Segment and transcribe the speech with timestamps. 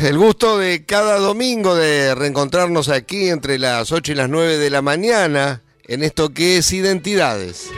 [0.00, 4.70] El gusto de cada domingo de reencontrarnos aquí entre las 8 y las 9 de
[4.70, 7.70] la mañana en esto que es Identidades.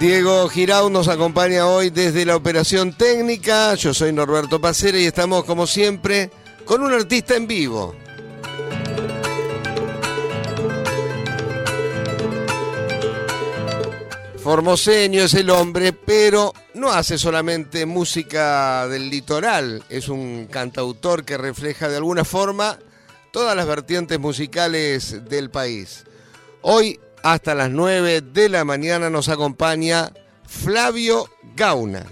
[0.00, 3.74] Diego Girau nos acompaña hoy desde la operación técnica.
[3.76, 6.32] Yo soy Norberto Pacera y estamos como siempre
[6.64, 7.94] con un artista en vivo.
[14.48, 21.36] Formoseño es el hombre, pero no hace solamente música del litoral, es un cantautor que
[21.36, 22.78] refleja de alguna forma
[23.30, 26.04] todas las vertientes musicales del país.
[26.62, 30.14] Hoy, hasta las 9 de la mañana, nos acompaña
[30.46, 32.06] Flavio Gauna.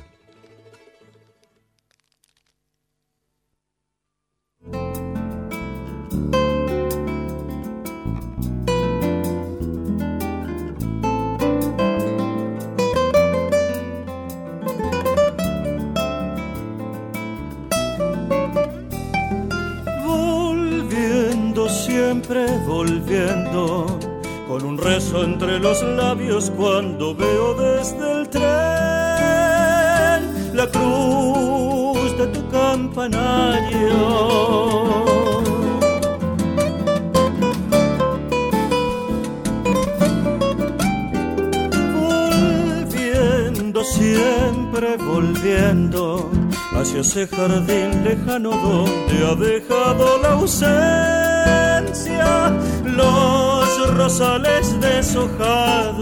[22.16, 23.86] Siempre volviendo,
[24.48, 28.46] con un rezo entre los labios cuando veo desde el tren
[30.54, 33.96] la cruz de tu campanario.
[42.80, 46.30] Volviendo, siempre volviendo
[46.74, 51.25] hacia ese jardín lejano donde ha dejado la ausencia
[52.84, 55.96] los rosales deshojados.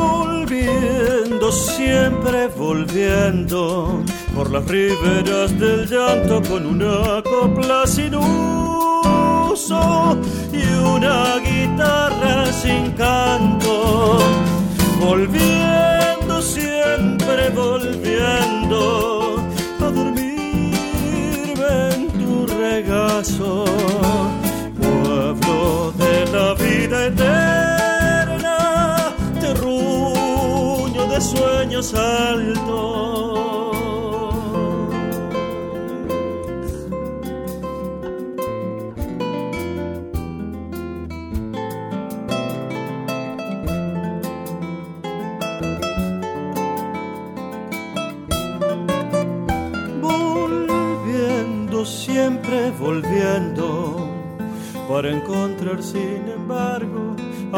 [0.00, 4.02] Volviendo, siempre volviendo
[4.34, 10.18] por las riberas del llanto con una copla sin uso
[10.52, 10.64] y
[10.96, 13.83] una guitarra sin canto.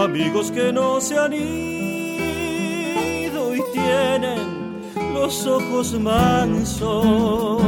[0.06, 1.42] Amigos que no se han ido
[3.56, 4.38] y tienen
[5.12, 7.60] los ojos mansos.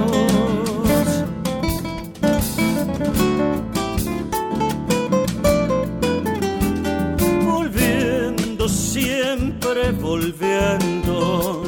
[7.44, 11.64] Volviendo, siempre volviendo,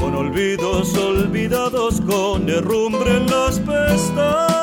[0.00, 4.58] con olvidos olvidados, con herrumbre en las pestañas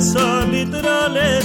[0.00, 1.44] salitrales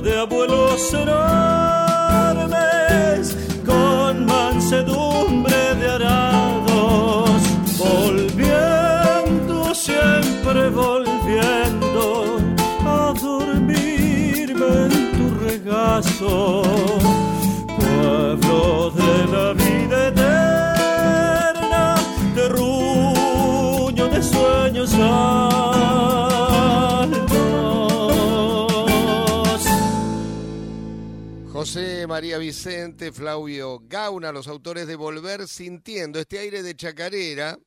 [0.00, 1.36] de abuelos enormes,
[3.66, 7.42] con mansedumbre de arados,
[7.76, 12.38] volviendo, siempre volviendo
[12.86, 16.62] a dormirme en tu regazo,
[17.76, 21.96] pueblo de la vida eterna,
[22.34, 24.90] terruño de sueños.
[31.72, 37.58] José María Vicente, Flavio Gauna, los autores de Volver Sintiendo, este aire de chacarera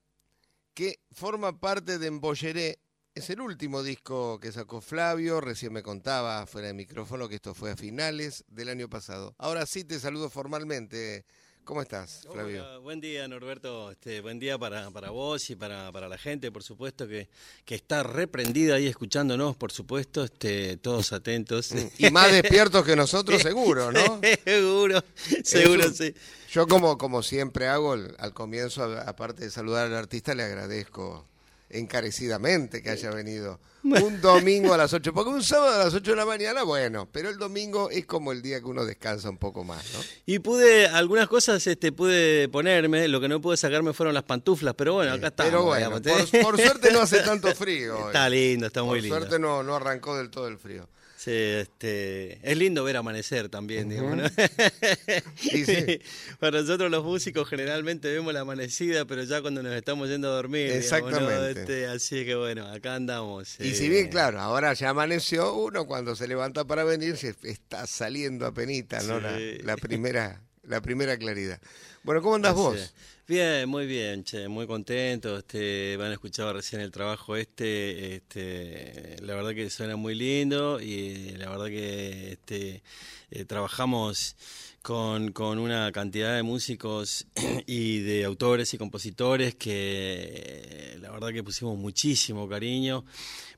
[0.75, 2.77] que forma parte de Embolleré.
[3.15, 7.55] Es el último disco que sacó Flavio, recién me contaba fuera de micrófono que esto
[7.55, 9.33] fue a finales del año pasado.
[9.39, 11.25] Ahora sí te saludo formalmente,
[11.65, 12.63] ¿Cómo estás, Flavio?
[12.63, 13.89] Hola, buen día, Norberto.
[13.89, 17.27] Este, buen día para, para vos y para, para la gente, por supuesto, que,
[17.65, 21.71] que está reprendida ahí escuchándonos, por supuesto, este, todos atentos.
[21.71, 24.21] Mm, y más despiertos que nosotros, seguro, ¿no?
[24.45, 25.03] seguro,
[25.43, 26.13] seguro, sí.
[26.51, 31.25] Yo, como, como siempre hago, al comienzo, aparte de saludar al artista, le agradezco
[31.69, 36.11] encarecidamente que haya venido un domingo a las 8, porque un sábado a las 8
[36.11, 39.37] de la mañana, bueno, pero el domingo es como el día que uno descansa un
[39.37, 39.99] poco más, ¿no?
[40.25, 44.73] Y pude, algunas cosas este, pude ponerme, lo que no pude sacarme fueron las pantuflas,
[44.75, 45.43] pero bueno, acá está.
[45.43, 48.07] Pero bueno, por, suerte no hace tanto frío.
[48.07, 49.15] Está lindo, está muy lindo.
[49.15, 50.89] Por suerte no, no arrancó del todo el frío.
[51.25, 54.31] Sí, este, es lindo ver amanecer también, digamos,
[56.39, 60.35] Para nosotros los músicos generalmente vemos la amanecida, pero ya cuando nos estamos yendo a
[60.35, 60.69] dormir.
[60.69, 61.61] Exactamente.
[61.61, 63.59] Este, así que bueno, acá andamos.
[63.59, 67.33] Y si bien, eh, claro, ahora ya amaneció, uno cuando se levanta para venir se
[67.41, 69.19] está saliendo a penita, ¿no?
[69.19, 71.59] La, primera, la primera claridad.
[72.03, 72.93] Bueno, ¿cómo andás vos?
[73.27, 75.39] Bien, muy bien, che, muy contento.
[75.39, 80.79] Este, van a escuchar recién el trabajo este, este, la verdad que suena muy lindo
[80.79, 82.83] y la verdad que este,
[83.31, 84.35] eh, trabajamos
[84.83, 87.25] con, con una cantidad de músicos
[87.65, 93.05] y de autores y compositores que la verdad que pusimos muchísimo cariño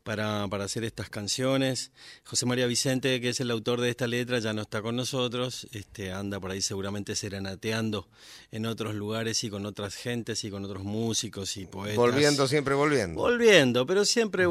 [0.07, 1.91] para, para hacer estas canciones.
[2.23, 5.67] José María Vicente, que es el autor de esta letra, ya no está con nosotros,
[5.73, 8.07] este, anda por ahí seguramente serenateando
[8.53, 11.97] en otros lugares y con otras gentes y con otros músicos y poetas.
[11.97, 13.21] Volviendo, siempre volviendo.
[13.21, 14.45] Volviendo, pero siempre,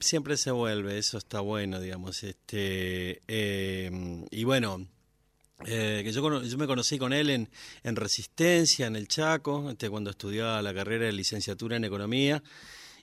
[0.00, 2.24] siempre se vuelve, eso está bueno, digamos.
[2.24, 4.86] Este, eh, y bueno,
[5.66, 7.50] eh, que yo, yo me conocí con él en,
[7.82, 12.42] en Resistencia, en el Chaco, este, cuando estudiaba la carrera de licenciatura en Economía.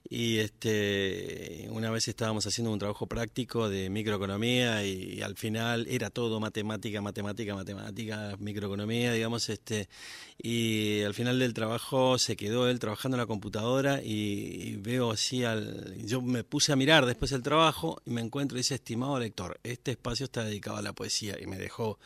[0.08, 6.12] Y este, una vez estábamos haciendo un trabajo práctico de microeconomía y, al final era
[6.12, 9.90] todo matemática, matemática, matemática, microeconomía, digamos, este,
[10.38, 15.44] y al final del trabajo se quedó él trabajando en la computadora y, veo así
[15.44, 19.20] al, yo me puse a mirar después del trabajo y me encuentro y dice, estimado
[19.20, 21.98] lector, este espacio está dedicado a la poesía y me dejó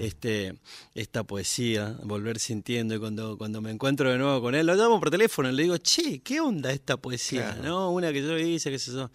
[0.00, 0.58] este,
[0.94, 4.98] esta poesía, volver sintiendo y cuando, cuando me encuentro de nuevo con él, lo llamo
[4.98, 7.43] por teléfono y le digo, che, ¿qué onda esta poesía?
[7.62, 7.90] ¿No?
[7.90, 9.10] Una que yo hice, qué sé yo.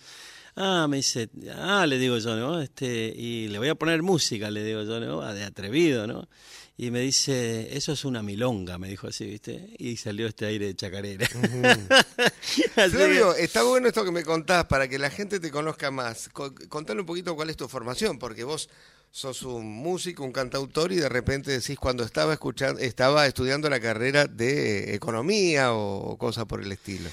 [0.56, 2.62] Ah, me dice, ah, le digo yo, ¿no?
[2.62, 5.34] Este, y le voy a poner música, le digo yo, ¿no?
[5.34, 6.27] De atrevido, ¿no?
[6.75, 9.74] Y me dice, eso es una milonga, me dijo así, ¿viste?
[9.77, 11.27] Y salió este aire de chacarera.
[12.89, 16.30] Flavio, está bueno esto que me contás para que la gente te conozca más.
[16.30, 18.70] Contale un poquito cuál es tu formación, porque vos
[19.12, 23.80] sos un músico, un cantautor y de repente decís cuando estaba escuchando, estaba estudiando la
[23.80, 27.10] carrera de economía o cosa por el estilo.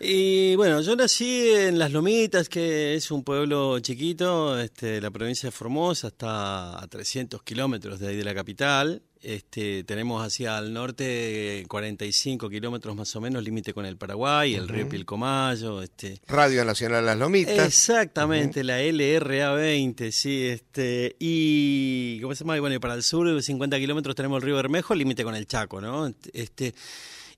[0.00, 5.48] Y bueno, yo nací en Las Lomitas, que es un pueblo chiquito, este, la provincia
[5.48, 9.02] de Formosa, está a 300 kilómetros de ahí de la capital.
[9.20, 14.68] Este, tenemos hacia el norte 45 kilómetros más o menos, límite con el Paraguay, el
[14.68, 15.82] río Pilcomayo.
[15.82, 16.20] Este.
[16.28, 17.66] Radio Nacional Las Lomitas.
[17.66, 20.46] Exactamente, la LRA 20, sí.
[20.46, 22.60] Este, y, ¿cómo se llama?
[22.60, 25.80] bueno, y para el sur, 50 kilómetros tenemos el río Bermejo, límite con el Chaco,
[25.80, 26.14] ¿no?
[26.32, 26.72] Este,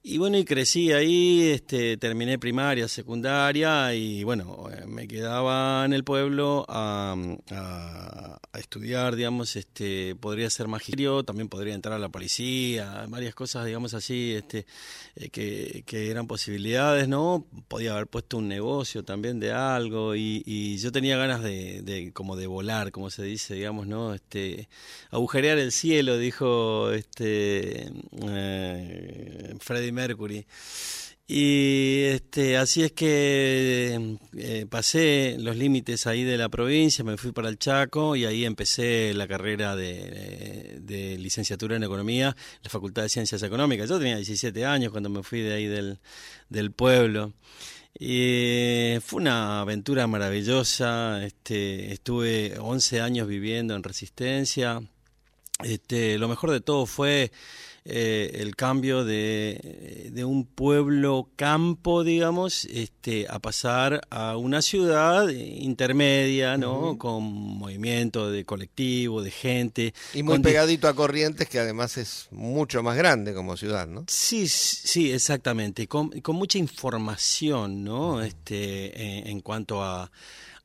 [0.02, 5.92] y bueno, y crecí ahí, este, terminé primaria, secundaria y bueno, eh, me quedaba en
[5.92, 7.14] el pueblo a,
[7.50, 13.66] a, estudiar, digamos, este, podría ser magisterio, también podría entrar a la policía, varias cosas,
[13.66, 14.64] digamos así, este,
[15.16, 17.45] eh, que, que, eran posibilidades, ¿no?
[17.69, 22.12] Podía haber puesto un negocio también de algo y, y yo tenía ganas de, de,
[22.12, 24.14] como de volar, como se dice, digamos, ¿no?
[24.14, 24.69] Este,
[25.11, 27.92] agujerear el cielo, dijo este
[28.23, 30.47] eh, Freddy Mercury.
[31.33, 37.31] Y este, así es que eh, pasé los límites ahí de la provincia, me fui
[37.31, 43.11] para el Chaco y ahí empecé la carrera de, licenciatura en Economía la Facultad de
[43.11, 43.89] Ciencias Económicas.
[43.89, 46.01] Yo tenía 17 años cuando me fui de ahí del,
[46.49, 47.33] del pueblo.
[47.97, 51.25] Y fue una aventura maravillosa.
[51.25, 54.83] Este, estuve 11 años viviendo en Resistencia.
[55.63, 57.31] Este, lo mejor de todo fue
[57.85, 65.29] eh, el cambio de, de, un pueblo campo, digamos, este, a pasar a una ciudad
[65.31, 66.99] intermedia, ¿no?
[66.99, 69.95] Con movimiento de colectivo, de gente.
[70.13, 74.05] Y muy pegadito a Corrientes, que además es mucho más grande como ciudad, ¿no?
[74.09, 75.87] Sí, sí, exactamente.
[75.87, 78.21] Con, con mucha información, ¿no?
[78.23, 80.11] Este, en cuanto a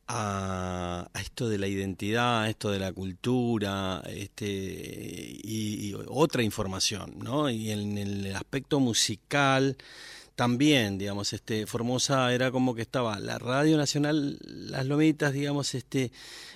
[0.07, 7.49] a, esto de la identidad, a esto de la cultura, este, y, otra información, ¿no?
[7.49, 9.77] Y en el aspecto musical
[10.35, 16.11] también, digamos, este, Formosa era como que estaba la Radio Nacional Las Lomitas, digamos, este,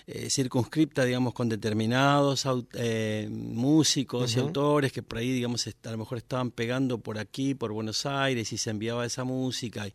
[0.06, 5.98] eh, circunscripta, digamos, con determinados eh, músicos y autores que por ahí, digamos, a lo
[5.98, 9.94] mejor estaban pegando por aquí, por Buenos Aires, y se enviaba esa música, y,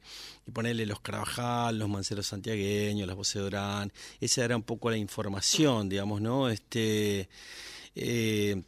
[0.50, 4.96] ponerle los Carvajal, los Manceros Santiagueños, las Voces de Orán, esa era un poco la
[4.96, 6.48] información, digamos, ¿no?
[6.48, 7.28] Este...
[7.96, 8.60] Eh,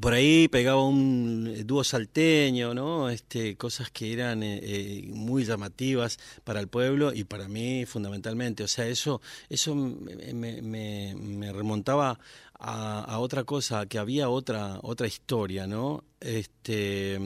[0.00, 3.08] por ahí pegaba un dúo salteño, ¿no?
[3.10, 8.64] Este, cosas que eran eh, eh, muy llamativas para el pueblo y para mí fundamentalmente.
[8.64, 12.18] O sea, eso, eso me, remontaba
[12.58, 16.04] a, otra cosa, que había otra, otra historia, ¿no?
[16.20, 17.18] Este,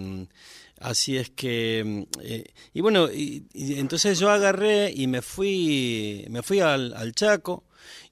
[0.80, 2.44] así es que, eh,
[2.74, 7.64] y bueno, y, entonces yo agarré y me fui, me fui al, al Chaco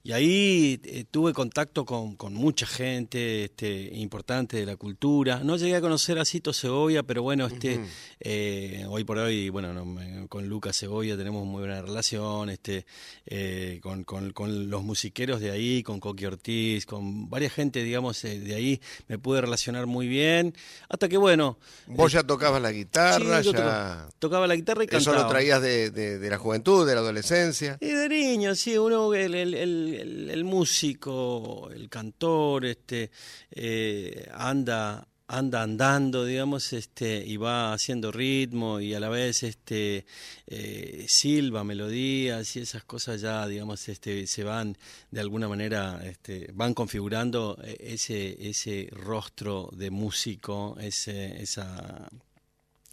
[0.03, 5.41] y ahí eh, tuve contacto con, con, mucha gente este, importante de la cultura.
[5.43, 7.81] No llegué a conocer a Cito Segovia, pero bueno, este,
[8.19, 9.97] eh, hoy por hoy, bueno,
[10.29, 12.85] con Lucas Segovia tenemos muy buena relación, este,
[13.25, 18.55] eh, con, con, los musiqueros de ahí, con Coqui Ortiz, con varias gente, digamos, de
[18.55, 20.53] ahí me pude relacionar muy bien.
[20.89, 21.57] Hasta que, bueno.
[21.87, 24.07] Vos ya tocabas la guitarra, ya.
[24.19, 25.17] Tocaba, la guitarra y cantaba.
[25.17, 27.77] Eso lo traías de, de, la juventud, de la adolescencia.
[27.81, 29.96] Y de niño, sí, uno, el, el el,
[30.43, 33.11] músico, el cantor, este,
[33.51, 40.05] eh, anda anda andando, digamos, este, y va haciendo ritmo y a la vez este
[40.47, 44.77] eh, silba melodías y esas cosas ya, digamos, este, se van
[45.11, 52.09] de alguna manera, este, van configurando eh, ese, ese rostro de músico, ese, esa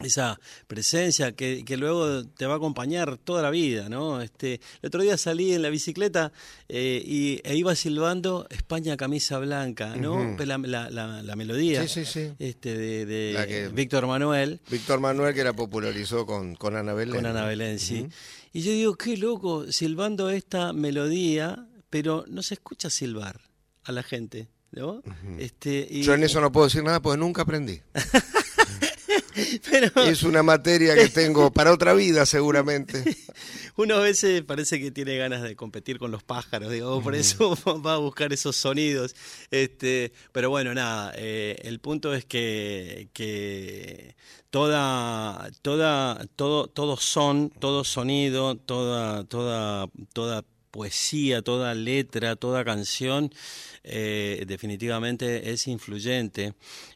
[0.00, 4.20] esa presencia que, que, luego te va a acompañar toda la vida, ¿no?
[4.20, 6.32] Este, el otro día salí en la bicicleta
[6.68, 10.36] eh, y e iba silbando España camisa blanca, ¿no?
[10.44, 12.32] la, la, la, melodía sí, sí, sí.
[12.38, 14.60] este de, de Víctor Manuel.
[14.68, 17.14] Víctor Manuel que la popularizó con, con Ana Belén.
[17.14, 18.08] Con Ana Belén, sí.
[18.52, 23.40] Y yo digo, qué loco, silbando esta melodía, pero no se escucha silbar
[23.84, 25.02] a la gente, ¿no?
[25.38, 26.02] este, y...
[26.02, 27.80] Yo en eso no puedo decir nada porque nunca aprendí.
[30.06, 33.02] Es una materia que tengo para otra vida, seguramente.
[33.76, 37.56] Uno a veces parece que tiene ganas de competir con los pájaros, digo, por eso
[37.84, 39.14] va a buscar esos sonidos.
[39.50, 44.14] Este, pero bueno, nada, eh, el punto es que, que
[44.50, 53.32] toda, toda, todo, todo son, todo sonido, toda, toda, toda poesía, toda letra, toda canción,
[53.84, 56.54] eh, definitivamente es influyente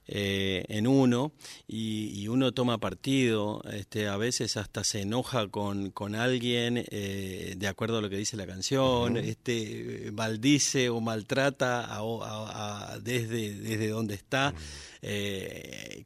[0.08, 1.32] eh, en uno
[1.68, 7.68] y, uno toma partido, este, a veces hasta se enoja con, con alguien eh, de
[7.68, 14.14] acuerdo a lo que dice la canción, este, maldice o maltrata a, desde, desde donde
[14.14, 14.52] está.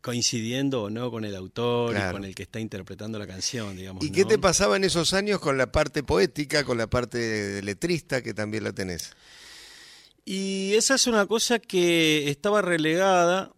[0.02, 4.04] Coincidiendo o no con el autor y con el que está interpretando la canción, digamos.
[4.04, 8.23] ¿Y qué te pasaba en esos años con la parte poética, con la parte letrista
[8.23, 9.12] que también la tenés?
[10.25, 13.52] Y esa es una cosa que estaba relegada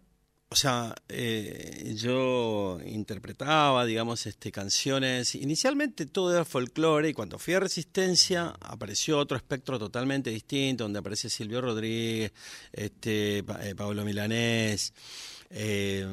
[0.55, 5.35] o sea, eh, yo interpretaba, digamos, este, canciones.
[5.35, 10.99] Inicialmente todo era folclore y cuando fui a Resistencia apareció otro espectro totalmente distinto, donde
[10.99, 12.31] aparece Silvio Rodríguez,
[12.71, 14.93] este, eh, Pablo Milanés.
[15.57, 16.05] Eh,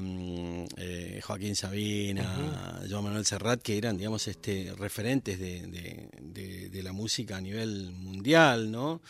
[0.77, 7.37] eh, Joaquín Sabina, Joan Manuel Serrat, que eran, digamos, este, referentes de, de, la música
[7.37, 9.01] a nivel mundial, ¿no?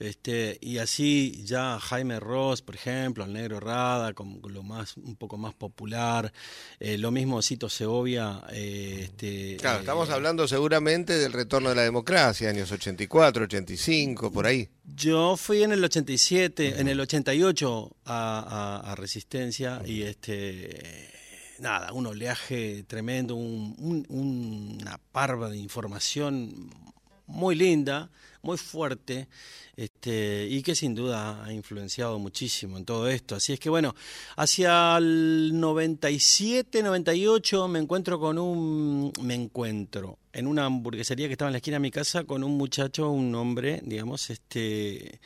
[0.00, 5.14] Este, y así ya Jaime Ross, por ejemplo, el Negro Rada, como lo más, un
[5.14, 6.32] poco más popular,
[6.78, 8.42] eh, lo mismo Cito Segovia.
[8.52, 14.68] este, claro, estamos hablando seguramente del retorno de la democracia, años 84, 85, por ahí.
[14.96, 21.10] Yo fui en el 87, en el 88 a, a, Resistencia y este
[21.60, 26.70] nada, un oleaje tremendo, un, una parva de información
[27.26, 28.10] muy linda,
[28.42, 29.28] muy fuerte,
[29.76, 33.36] este, y que sin duda ha influenciado muchísimo en todo esto.
[33.36, 33.94] Así es que bueno,
[34.36, 41.48] hacia el 97, 98 me encuentro con un, me encuentro en una hamburguesería que estaba
[41.48, 45.20] en la esquina de mi casa con un muchacho, un hombre, digamos, este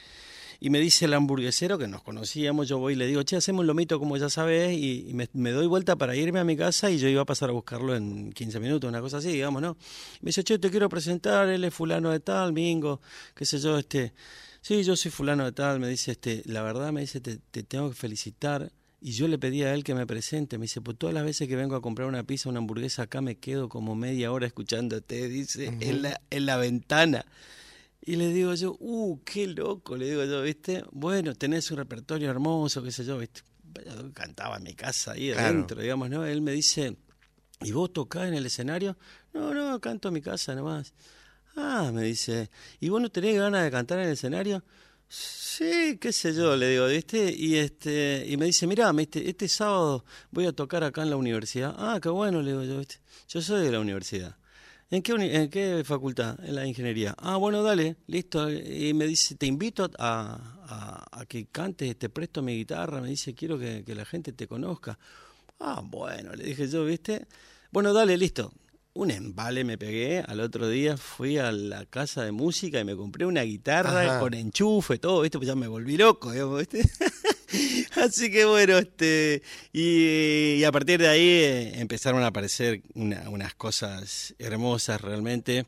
[0.64, 3.60] y me dice el hamburguesero que nos conocíamos, yo voy y le digo, che, hacemos
[3.60, 6.96] un lomito como ya sabes, y, me, doy vuelta para irme a mi casa y
[6.96, 9.76] yo iba a pasar a buscarlo en 15 minutos, una cosa así, digamos, ¿no?
[10.22, 13.02] Me dice, che, te quiero presentar, él es fulano de tal, Mingo,
[13.34, 14.14] qué sé yo, este,
[14.62, 17.90] sí, yo soy fulano de tal, me dice, este, la verdad, me dice, te, tengo
[17.90, 18.72] que felicitar.
[19.02, 20.56] Y yo le pedí a él que me presente.
[20.56, 23.20] Me dice, pues todas las veces que vengo a comprar una pizza, una hamburguesa, acá
[23.20, 27.26] me quedo como media hora escuchándote, dice, en, la, en la ventana.
[28.06, 30.84] Y le digo yo, uh, qué loco, le digo yo, ¿viste?
[30.92, 33.40] Bueno, tenés un repertorio hermoso, qué sé yo, ¿viste?
[33.86, 36.26] Yo cantaba en mi casa ahí adentro, digamos, ¿no?
[36.26, 36.98] Él me dice,
[37.62, 38.98] ¿y vos tocás en el escenario?
[39.32, 40.92] No, no, canto en mi casa nomás.
[41.56, 44.62] Ah, me dice, ¿y vos no tenés ganas de cantar en el escenario?
[45.08, 47.32] Sí, qué sé yo, le digo, ¿viste?
[47.34, 51.16] Y este y me dice, mirá, este, este sábado voy a tocar acá en la
[51.16, 51.74] universidad.
[51.78, 52.96] Ah, qué bueno, le digo yo, ¿viste?
[53.28, 54.36] Yo soy de la universidad.
[54.94, 56.38] ¿En qué, ¿En qué facultad?
[56.44, 57.16] En la ingeniería.
[57.18, 58.48] Ah, bueno, dale, listo.
[58.48, 63.00] Y me dice, te invito a, a, que cantes, te presto mi guitarra.
[63.00, 64.96] Me dice, quiero que, que, la gente te conozca.
[65.58, 67.26] Ah, bueno, le dije yo, ¿viste?
[67.72, 68.52] Bueno, dale, listo.
[68.92, 70.20] Un embale me pegué.
[70.20, 74.32] Al otro día fui a la casa de música y me compré una guitarra con
[74.32, 75.38] enchufe, todo, ¿viste?
[75.38, 76.88] Pues ya me volví loco, ¿viste?
[77.96, 79.42] Así que bueno, este
[79.72, 85.66] y, a partir de ahí eh, empezaron a aparecer unas cosas hermosas realmente,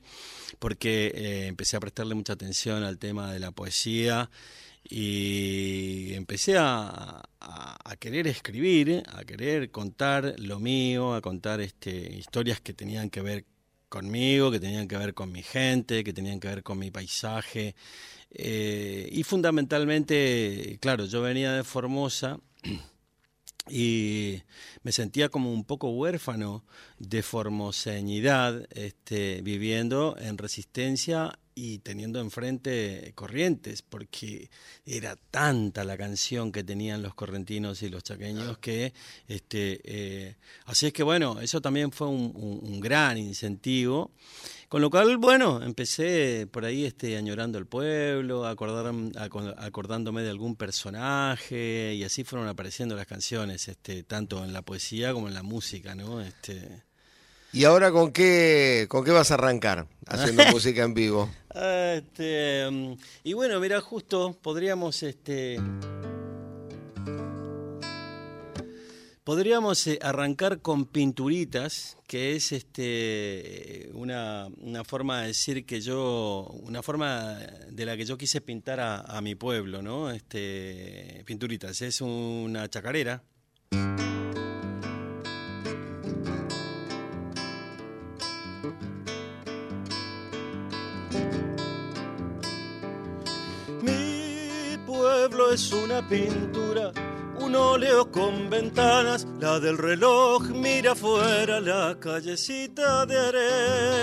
[0.58, 4.30] porque eh, empecé a prestarle mucha atención al tema de la poesía
[4.88, 7.22] y empecé a,
[7.98, 13.44] querer escribir, a querer contar lo mío, a contar este, historias que tenían que ver
[13.88, 17.74] conmigo, que tenían que ver con mi gente, que tenían que ver con mi paisaje.
[18.30, 22.38] Eh, y fundamentalmente, claro, yo venía de Formosa
[23.68, 24.42] y
[24.82, 26.64] me sentía como un poco huérfano
[26.98, 34.50] de formoseñidad, este, viviendo en resistencia y teniendo enfrente corrientes, porque
[34.84, 38.92] era tanta la canción que tenían los correntinos y los chaqueños que,
[39.26, 44.12] este, eh, así es que bueno, eso también fue un, gran incentivo.
[44.68, 48.92] Con lo cual, bueno, empecé por ahí este, añorando el pueblo, acordar,
[49.56, 55.14] acordándome de algún personaje, y así fueron apareciendo las canciones, este, tanto en la poesía
[55.14, 56.20] como en la música, ¿no?
[56.20, 56.85] Este,
[57.52, 61.30] ¿Y ahora con qué, con qué vas a arrancar haciendo música en vivo?
[61.54, 62.92] Este, mm,
[63.24, 65.58] y bueno, mira, justo podríamos este
[69.26, 76.48] podríamos eh, arrancar con pinturitas, que es este una, una, forma de decir que yo,
[76.62, 77.36] una forma
[77.68, 80.12] de la que yo quise pintar a, a mi pueblo, ¿no?
[80.12, 83.24] Este, pinturitas, es una chacarera.
[95.56, 96.92] Es una pintura,
[97.40, 103.96] un óleo con ventanas, la del reloj mira afuera la callecita de arena.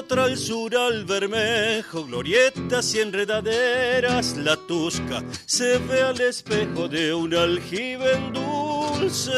[0.00, 7.12] Otra al sur al Bermejo, glorietas y enredaderas, la tusca se ve al espejo de
[7.12, 9.30] un aljibe en dulce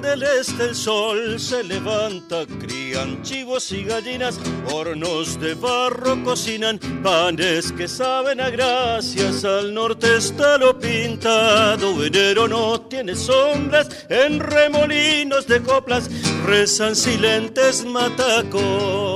[0.00, 4.40] Del este el sol se levanta, crían chivos y gallinas,
[4.72, 12.48] hornos de barro cocinan, panes que saben a gracias, al norte está lo pintado, enero
[12.48, 16.08] no tiene sombras, en remolinos de coplas
[16.46, 19.09] rezan silentes matacos.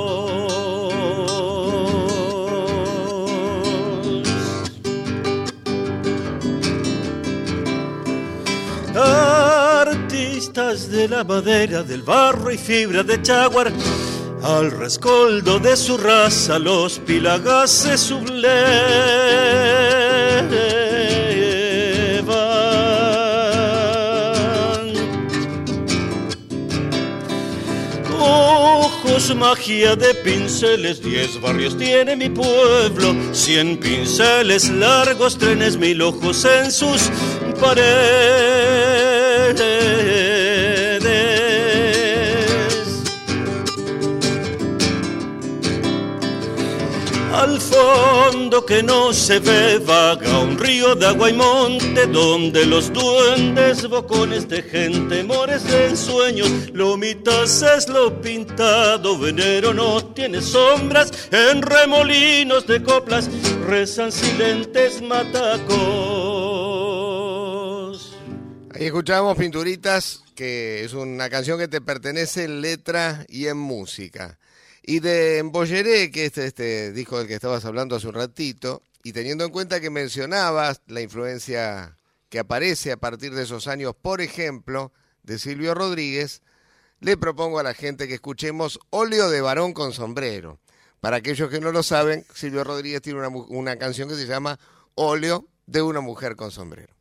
[10.54, 13.72] De la madera, del barro y fibra de chaguar,
[14.40, 18.54] al rescoldo de su raza los pilagases sublevan.
[28.16, 36.44] Ojos, magia de pinceles, diez barrios tiene mi pueblo, cien pinceles largos, trenes, mil ojos
[36.44, 37.10] en sus
[37.60, 38.84] paredes.
[47.74, 53.88] Fondo que no se ve vaga un río de agua y monte donde los duendes,
[53.88, 61.62] bocones de gente, mores en sueños, lomitas es lo pintado, venero no tiene sombras, en
[61.62, 63.28] remolinos de coplas
[63.66, 66.14] rezan silentes matacos.
[68.74, 74.38] Ahí escuchamos Pinturitas, que es una canción que te pertenece en letra y en música.
[74.86, 79.14] Y de Embolleré, que es este disco del que estabas hablando hace un ratito, y
[79.14, 81.96] teniendo en cuenta que mencionabas la influencia
[82.28, 84.92] que aparece a partir de esos años, por ejemplo,
[85.22, 86.42] de Silvio Rodríguez,
[87.00, 90.60] le propongo a la gente que escuchemos Óleo de varón con sombrero.
[91.00, 94.58] Para aquellos que no lo saben, Silvio Rodríguez tiene una, una canción que se llama
[94.96, 96.94] Óleo de una mujer con sombrero.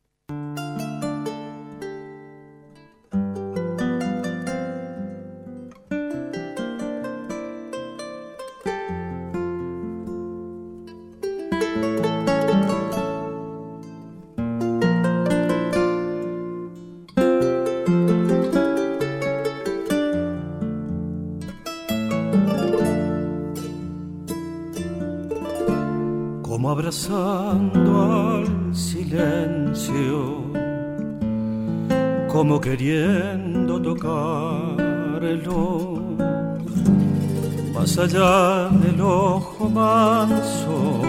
[37.96, 41.00] Más allá del ojo manso,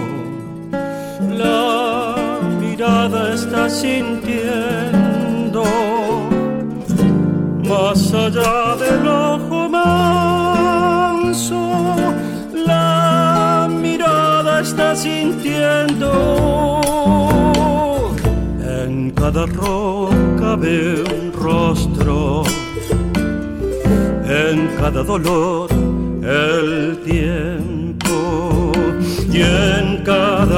[1.32, 2.16] la
[2.60, 5.64] mirada está sintiendo,
[7.68, 10.36] más allá del ojo manso
[14.62, 16.12] está sintiendo.
[18.64, 22.44] En cada roca ve un rostro,
[24.26, 25.75] en cada dolor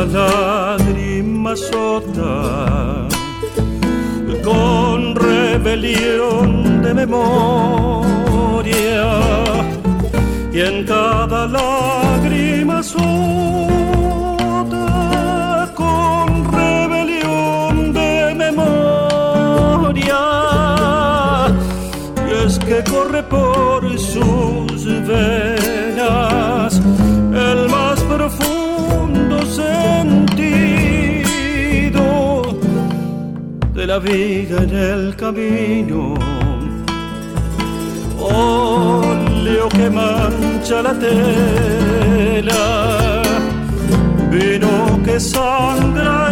[0.07, 3.07] lágrima sota
[4.43, 8.27] con rebelión de memoria
[10.53, 12.06] y en cada lágrima
[33.99, 36.13] vida en el camino.
[38.19, 42.63] Óleo que mancha la tela,
[44.31, 46.31] vino que sangra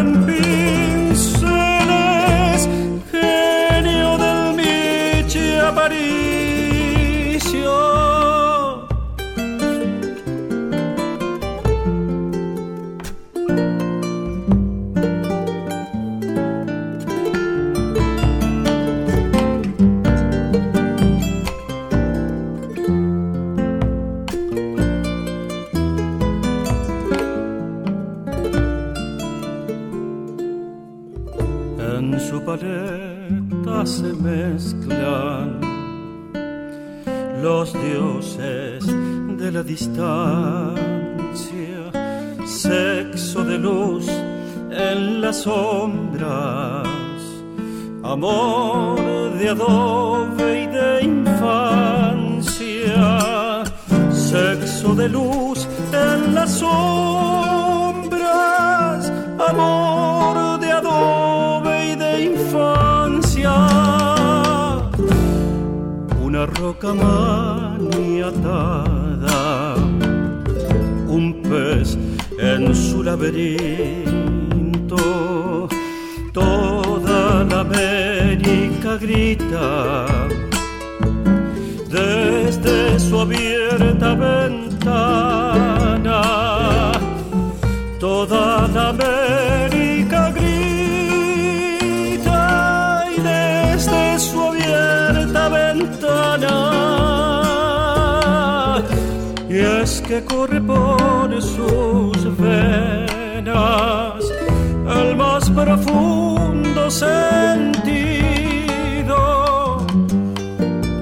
[105.65, 107.19] profundo sentido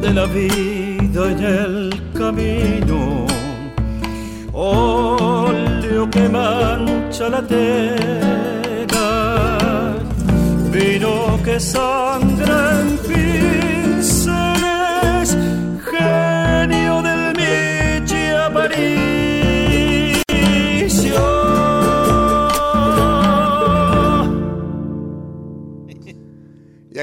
[0.02, 3.28] de la vida en el camino.
[4.54, 9.08] Óleo que mancha la tela,
[10.72, 12.80] vino que sangra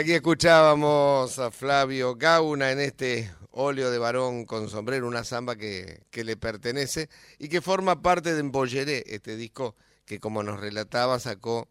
[0.01, 6.07] aquí escuchábamos a Flavio Gauna en este óleo de varón con sombrero, una samba que,
[6.11, 11.69] le pertenece y que forma parte de Embolleré, este disco que como nos relataba sacó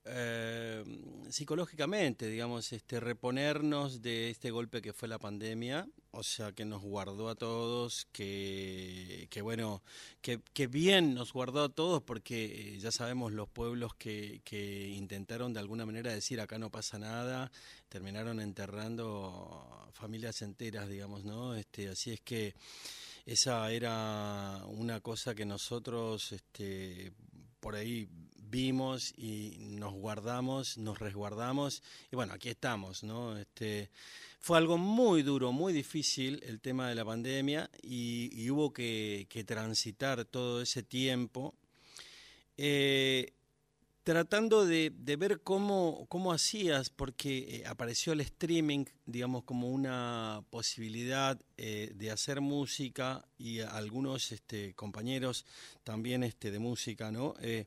[0.04, 0.82] eh,
[1.28, 6.82] psicológicamente, digamos, este, reponernos de este golpe que fue la pandemia, o sea, que nos
[6.82, 9.82] guardó a todos, que, que bueno,
[10.22, 14.88] que, que, bien nos guardó a todos, porque eh, ya sabemos los pueblos que, que
[14.88, 17.52] intentaron de alguna manera decir acá no pasa nada,
[17.88, 21.54] terminaron enterrando familias enteras, digamos, ¿no?
[21.54, 22.54] Este, así es que
[23.26, 27.12] esa era una cosa que nosotros, este,
[27.60, 28.08] por ahí
[28.50, 33.38] vimos y nos guardamos, nos resguardamos y bueno, aquí estamos, ¿no?
[33.38, 33.90] Este,
[34.40, 40.24] fue algo muy duro, muy difícil el tema de la pandemia y, hubo que, transitar
[40.24, 41.54] todo ese tiempo.
[42.56, 43.32] Eh,
[44.02, 51.40] tratando de, ver cómo, cómo hacías, porque eh, apareció el streaming, digamos, como una posibilidad
[51.56, 55.44] eh, de hacer música y algunos este, compañeros
[55.84, 57.34] también este, de música, ¿no?
[57.42, 57.66] Eh,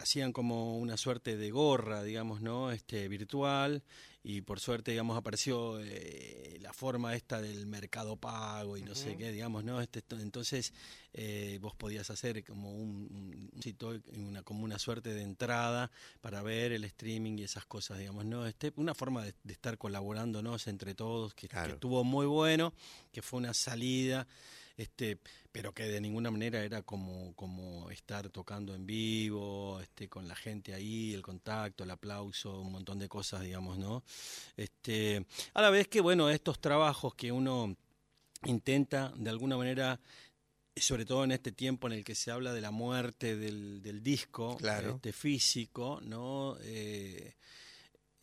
[0.00, 2.70] hacían como una suerte de gorra, digamos, ¿no?
[2.72, 3.82] Este, virtual
[4.26, 9.18] y por suerte, digamos, apareció eh, la forma esta del mercado pago y no sé
[9.18, 9.82] qué, digamos, ¿no?
[9.82, 10.72] Este, entonces
[11.12, 15.90] eh, vos podías hacer como un, sitio, una, como una suerte de entrada
[16.22, 18.46] para ver el streaming y esas cosas, digamos, ¿no?
[18.46, 22.72] Este, una forma de, estar colaborándonos entre todos que, que estuvo muy bueno,
[23.12, 24.26] que fue una salida
[24.78, 25.18] este,
[25.54, 30.34] pero que de ninguna manera era como, como estar tocando en vivo, este, con la
[30.34, 34.02] gente ahí, el contacto, el aplauso, un montón de cosas, digamos, ¿no?
[34.56, 37.76] Este, a la vez que, bueno, estos trabajos que uno
[38.46, 40.00] intenta de alguna manera
[40.74, 44.02] sobre todo en este tiempo en el que se habla de la muerte del, del
[44.02, 46.56] disco este, físico, ¿no?
[46.62, 47.32] Eh,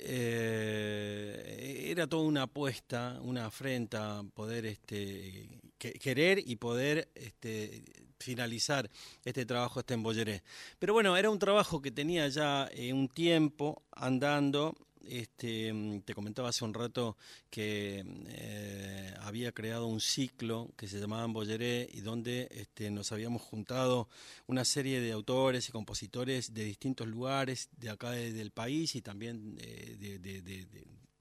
[0.04, 7.84] eh, era toda una apuesta, una afrenta poder este, querer y poder este,
[8.20, 8.90] finalizar
[9.26, 10.44] este trabajo este en Bolleré.
[10.80, 14.76] Pero bueno, era un trabajo que tenía ya eh, un tiempo andando
[15.08, 17.18] este, mm, te comentaba hace un rato
[17.50, 23.42] que eh, había creado un ciclo que se llamaba Bolleré y donde este, nos habíamos
[23.42, 24.08] juntado
[24.48, 29.58] una serie de autores y compositores de distintos lugares de acá del país y también
[29.62, 30.68] eh, de, de, de,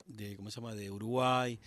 [0.06, 0.74] de, ¿cómo se llama?
[0.74, 1.58] de Uruguay.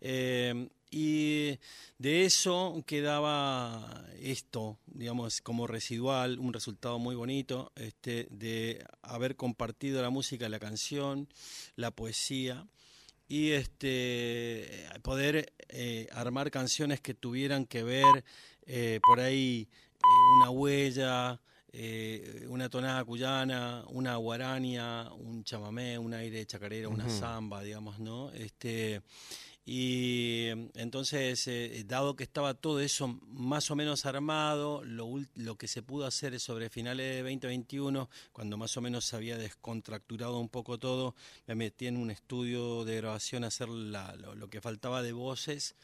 [0.00, 1.58] Eh, y
[1.98, 10.00] de eso quedaba esto, digamos, como residual, un resultado muy bonito, este, de haber compartido
[10.00, 11.28] la música, la canción,
[11.74, 12.66] la poesía
[13.28, 18.24] y este poder eh, armar canciones que tuvieran que ver
[18.64, 19.98] eh, por ahí eh,
[20.38, 21.40] una huella,
[22.48, 28.30] una tonada cuyana, una guarania, un chamamé, un aire chacarera, una samba, digamos, ¿no?
[28.30, 29.02] Este,
[29.68, 35.66] y entonces, eh, dado que estaba todo eso más o menos armado, lo, lo que
[35.66, 40.48] se pudo hacer sobre finales de 2021, cuando más o menos se había descontracturado un
[40.48, 41.16] poco todo,
[41.48, 45.74] me metí en un estudio de grabación a hacer la, lo, que faltaba de voces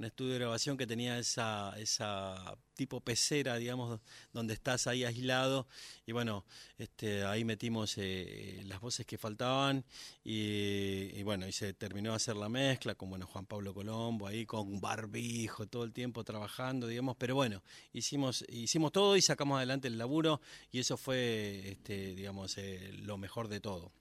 [0.00, 4.00] un estudio de grabación que tenía esa, esa tipo pecera, digamos,
[4.32, 5.66] donde estás ahí aislado.
[6.06, 6.46] Y bueno,
[6.78, 9.84] este, ahí metimos eh, las voces que faltaban
[10.24, 14.46] y, bueno, y se terminó de hacer la mezcla con bueno, Juan Pablo Colombo, ahí
[14.46, 19.88] con barbijo, todo el tiempo trabajando, digamos, pero bueno, hicimos, hicimos todo y sacamos adelante
[19.88, 20.40] el laburo
[20.72, 23.92] y eso fue, este, digamos, eh, lo mejor de todo.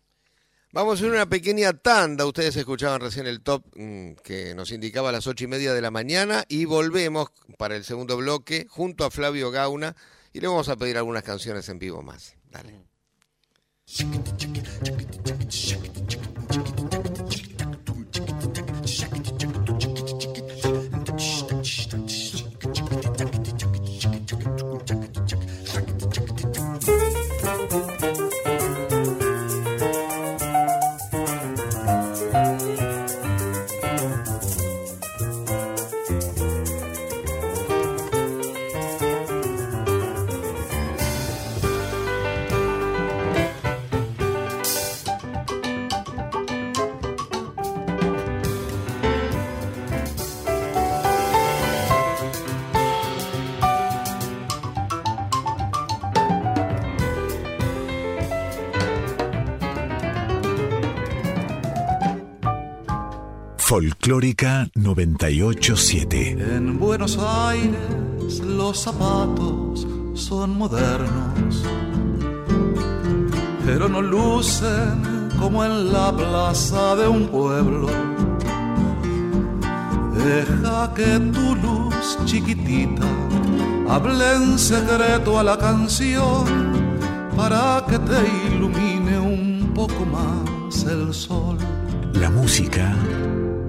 [0.71, 2.27] Vamos a una pequeña tanda.
[2.27, 5.82] Ustedes escuchaban recién el top mm, que nos indicaba a las ocho y media de
[5.82, 9.95] la mañana y volvemos para el segundo bloque junto a Flavio Gauna
[10.32, 12.36] y le vamos a pedir algunas canciones en vivo más.
[12.51, 12.84] Dale.
[64.10, 66.32] Folclórica 987.
[66.56, 71.63] En Buenos Aires los zapatos son modernos,
[73.63, 77.88] pero no lucen como en la plaza de un pueblo.
[80.26, 83.06] Deja que tu luz chiquitita
[83.88, 86.45] hable en secreto a la canción
[87.38, 91.60] para que te ilumine un poco más el sol.
[92.13, 92.91] La música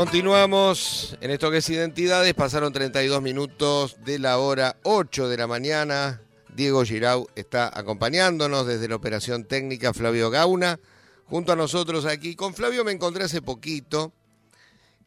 [0.00, 2.32] Continuamos en esto que es Identidades.
[2.32, 6.22] Pasaron 32 minutos de la hora 8 de la mañana.
[6.56, 10.80] Diego Girau está acompañándonos desde la operación técnica Flavio Gauna.
[11.26, 12.34] Junto a nosotros aquí.
[12.34, 14.14] Con Flavio me encontré hace poquito.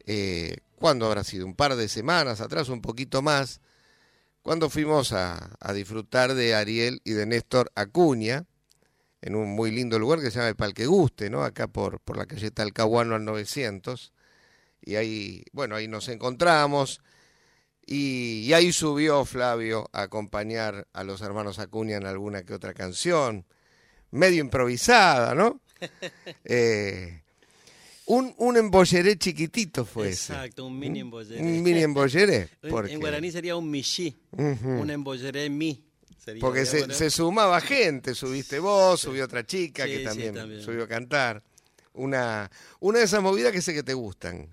[0.06, 1.44] Eh, ¿Cuándo habrá sido?
[1.44, 3.60] Un par de semanas atrás, un poquito más.
[4.42, 8.44] Cuando fuimos a, disfrutar de Ariel y de Néstor Acuña.
[9.22, 11.42] En un muy lindo lugar que se llama el Palque Guste, ¿no?
[11.42, 14.13] Acá por, por la calle Talcahuano al 900
[14.84, 17.00] y ahí, bueno, ahí nos encontramos.
[17.86, 23.44] Y, ahí subió Flavio a acompañar a los hermanos Acuña en alguna que otra canción,
[24.10, 25.60] medio improvisada, ¿no?
[26.46, 27.20] Eh,
[28.06, 31.40] un, un embolleré chiquitito fue Exacto, un mini embolleré.
[31.40, 32.48] Un mini embolleré.
[32.62, 35.84] En guaraní sería un michi, un embolleré mi.
[36.40, 41.42] porque se, sumaba gente, subiste vos, subió otra chica que también, también, subió a cantar.
[41.94, 44.48] Una, una de esas movidas que sé que te gustan.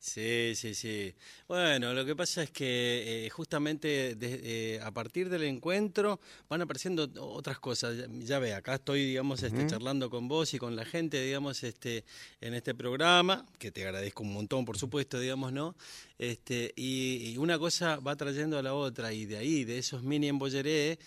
[0.00, 1.14] Sí, sí, sí.
[1.48, 7.08] Bueno, lo que pasa es que eh, justamente eh, a partir del encuentro van apareciendo
[7.22, 7.96] otras cosas.
[8.18, 12.04] Ya, ve, acá estoy, digamos, este, charlando con vos y con la gente, digamos, este,
[12.42, 15.74] en este programa, que te agradezco un montón, por supuesto, digamos, ¿no?
[16.18, 20.28] Este, y, una cosa va trayendo a la otra, y de ahí, de esos mini
[20.28, 20.98] embolleré,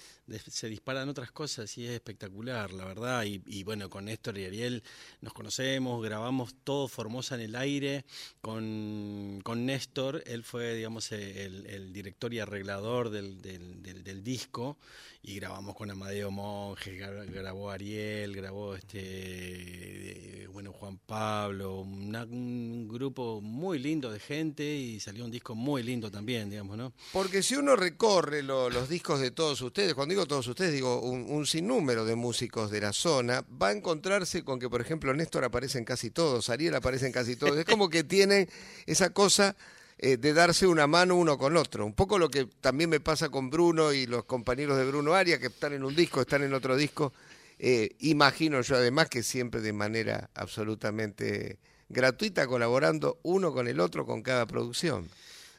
[0.48, 3.26] se disparan otras cosas y es espectacular, la verdad.
[3.26, 4.84] Y, bueno, con Néstor y Ariel
[5.20, 8.06] nos conocemos, grabamos todo Formosa en el aire
[8.42, 14.78] con, con Néstor él fue, digamos, el, director y arreglador del, disco
[15.24, 23.80] y grabamos con Amadeo Monge, grabó Ariel, grabó este, bueno, Juan Pablo, un grupo muy
[23.80, 26.94] lindo de gente y salió un disco muy lindo también, digamos, ¿no?
[27.12, 31.26] Porque si uno recorre los discos de todos ustedes, cuando digo todos ustedes, digo un,
[31.30, 35.44] un, sinnúmero de músicos de la zona, va a encontrarse con que, por ejemplo, Néstor
[35.44, 38.50] aparece en casi todos, Ariel aparece en casi todos, es como que tienen
[38.86, 39.56] esa cosa
[40.04, 41.86] eh, de darse una mano uno con otro.
[41.86, 45.40] Un poco lo que también me pasa con Bruno y los compañeros de Bruno Aria,
[45.40, 47.14] que están en un disco, están en otro disco.
[47.60, 54.08] Eh, imagino yo además que siempre de manera absolutamente gratuita, colaborando uno con el otro
[54.08, 55.08] con cada producción.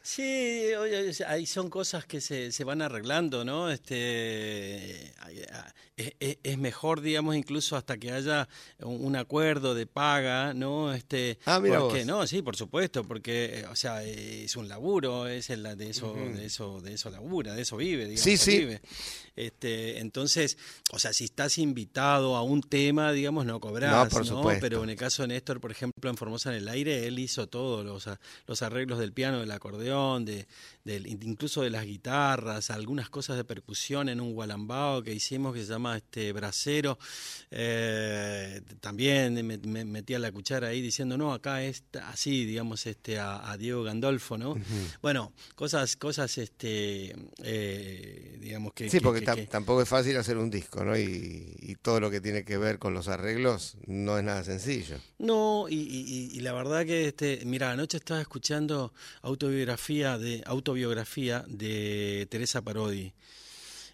[0.02, 0.70] Sí,
[1.26, 3.70] ahí son cosas que se, se van arreglando, ¿no?
[3.70, 5.14] Este,
[5.96, 8.48] es, mejor, digamos, incluso hasta que haya
[8.80, 10.92] un, acuerdo de paga, ¿no?
[10.92, 15.50] Este, ah, mira porque, no, sí, por supuesto, porque, o sea, es un laburo, es
[15.50, 18.22] el, de eso, de eso, de eso labura, de eso vive, digamos.
[18.22, 18.58] Sí, sí.
[18.58, 18.80] Vive.
[19.34, 20.58] Este, entonces,
[20.92, 24.96] o sea, si estás invitado a un tema, digamos, no cobras, no, Pero en el
[24.96, 28.08] caso de Néstor, por ejemplo, en Formosa en el aire, él hizo todo, los,
[28.46, 29.91] los arreglos del piano, del acordeón,
[30.24, 30.46] de,
[30.84, 35.70] incluso de las guitarras, algunas cosas de percusión en un gualambao que hicimos que se
[35.70, 36.98] llama este brasero.
[37.50, 43.56] Eh, también me, metía la cuchara ahí diciendo, no, acá es así, digamos, este a,
[43.58, 44.56] Diego Gandolfo, ¿no?
[45.02, 48.90] Bueno, cosas, cosas, este, eh, digamos que...
[48.90, 50.96] Sí, porque tampoco es fácil hacer un disco, ¿no?
[50.98, 54.98] Y, todo lo que tiene que ver con los arreglos no es nada sencillo.
[55.18, 62.62] No, y, la verdad que, este, mira, anoche estaba escuchando autobiografía de autobiografía de Teresa
[62.62, 63.12] Parodi.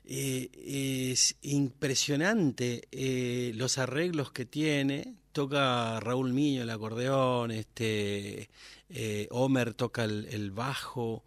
[0.05, 5.17] Eh, es impresionante eh, los arreglos que tiene.
[5.33, 8.49] Toca Raúl Miño el acordeón, este
[8.89, 11.25] eh, Homer toca el, bajo.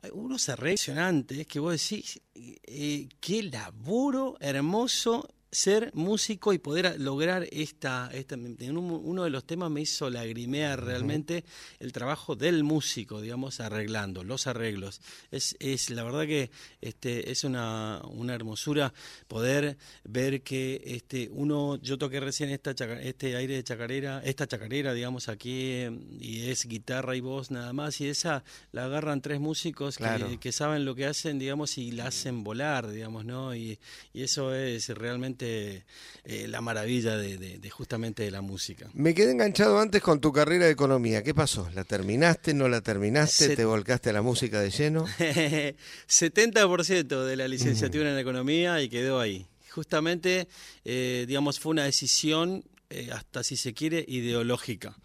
[0.00, 7.46] Hay unos arreglos impresionantes que vos decís, qué laburo hermoso ser músico y poder lograr
[7.52, 11.44] esta, esta uno de los temas me hizo lagrimear realmente
[11.78, 15.00] el trabajo del músico, digamos, arreglando, los arreglos.
[15.30, 16.50] Es, es la verdad que
[16.80, 18.92] este es una, una hermosura
[19.28, 24.92] poder ver que este uno, yo toqué recién esta este aire de chacarera, esta chacarera,
[24.92, 25.84] digamos, aquí,
[26.18, 28.42] y es guitarra y voz nada más, y esa
[28.72, 29.98] la agarran tres músicos
[30.40, 33.54] que, saben lo que hacen, digamos, y la hacen volar, digamos, ¿no?
[33.54, 33.78] Y,
[34.12, 38.88] y eso es realmente eh, la maravilla de, justamente de la música.
[38.94, 41.22] Me quedé enganchado antes con tu carrera de economía.
[41.22, 41.68] ¿Qué pasó?
[41.74, 42.54] ¿La terminaste?
[42.54, 43.54] ¿No la terminaste?
[43.54, 45.06] ¿Te volcaste a la música de lleno?
[46.08, 49.46] 70% de la licenciatura en economía y quedó ahí.
[49.70, 50.48] Justamente,
[50.84, 54.96] eh, digamos, fue una decisión, eh, hasta si se quiere, ideológica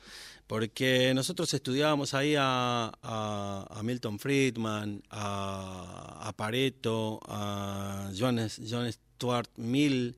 [0.50, 8.88] porque nosotros estudiábamos ahí a, a, Milton Friedman, a, a, Pareto, a John, John
[9.20, 10.16] Stuart Mill,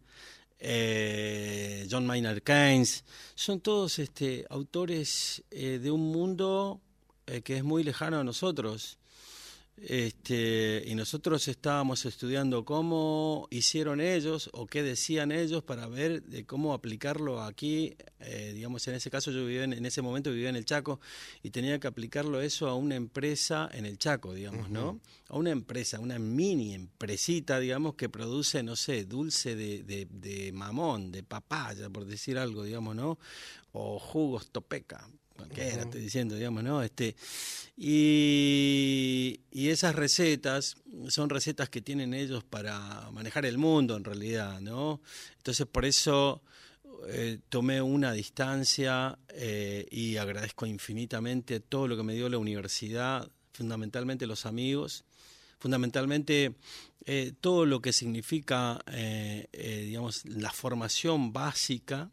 [0.59, 6.79] eh, John Maynard Keynes, son todos este, autores eh, de un mundo
[7.25, 8.99] eh, que es muy lejano a nosotros.
[9.83, 16.45] Este, y nosotros estábamos estudiando cómo hicieron ellos o qué decían ellos para ver de
[16.45, 17.95] cómo aplicarlo aquí.
[18.19, 20.99] Eh, digamos, en ese caso yo vivía en, ese momento vivía en el Chaco
[21.41, 24.99] y tenía que aplicarlo eso a una empresa en el Chaco, digamos, ¿no?
[25.29, 30.51] A una empresa, una mini empresita, digamos, que produce, no sé, dulce de, de, de
[30.51, 33.17] mamón, de papaya, por decir algo, digamos, ¿no?
[33.71, 35.09] O jugos topeca,
[35.41, 36.81] cualquiera, estoy diciendo, digamos, ¿no?
[36.83, 37.15] Este,
[37.77, 40.75] y, esas recetas
[41.07, 45.01] son recetas que tienen ellos para manejar el mundo, en realidad, ¿no?
[45.37, 46.41] Entonces, por eso
[47.07, 53.29] eh, tomé una distancia eh, y agradezco infinitamente todo lo que me dio la universidad,
[53.53, 55.05] fundamentalmente los amigos,
[55.57, 56.55] fundamentalmente
[57.05, 58.83] eh, todo lo que significa,
[59.51, 62.11] digamos, la formación básica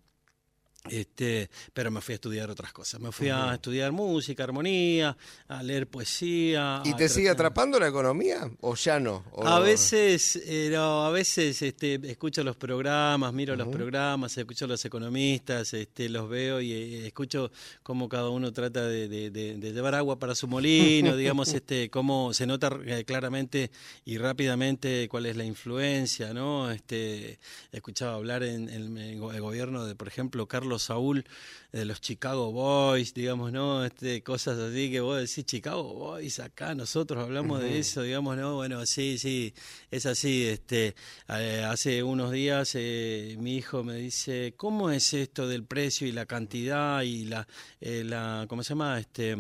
[0.91, 3.01] este, pero me fui a estudiar otras cosas.
[3.01, 5.17] Me fui a estudiar música, armonía,
[5.49, 6.83] a leer poesía.
[6.85, 9.25] ¿Y te sigue atrapando la economía o ya no?
[9.45, 14.85] A veces, eh, a veces este, escucho los programas, miro los programas, escucho a los
[14.85, 17.51] economistas, este, los veo y eh, escucho
[17.83, 22.71] cómo cada uno trata de, llevar agua para su molino, digamos, este, cómo se nota
[22.87, 23.71] eh, claramente
[24.05, 26.71] y rápidamente cuál es la influencia, ¿no?
[26.71, 27.39] Este,
[27.73, 31.25] escuchaba hablar en, en el gobierno de, por ejemplo, Carlos Saúl
[31.73, 33.85] de los Chicago Boys, digamos, ¿no?
[33.85, 38.57] Este, cosas así que vos decís, Chicago Boys, acá nosotros hablamos de eso, digamos, ¿no?
[38.57, 39.53] Bueno, sí, sí,
[39.91, 40.47] es así.
[40.47, 40.95] Este,
[41.29, 46.13] eh, hace unos días eh, mi hijo me dice, ¿cómo es esto del precio y
[46.13, 47.47] la cantidad y la,
[47.81, 48.99] eh, la ¿cómo se llama?
[48.99, 49.37] Este,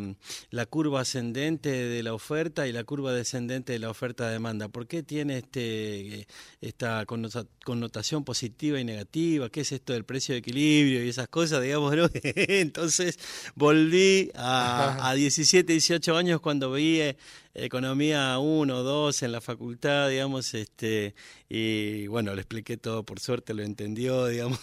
[0.50, 4.68] la curva ascendente de la oferta y la curva descendente de la oferta-demanda.
[4.68, 6.28] ¿Por qué tiene este,
[6.60, 9.48] esta connotación positiva y negativa?
[9.48, 12.08] ¿Qué es esto del precio de equilibrio y esas cosas, digamos, ¿no?
[12.22, 13.18] Entonces
[13.56, 17.16] volví a, a, 17, 18 años cuando vi eh,
[17.64, 21.14] economía 1, 2 en la facultad, digamos, este,
[21.48, 24.60] y bueno, le expliqué todo, por suerte lo entendió, digamos,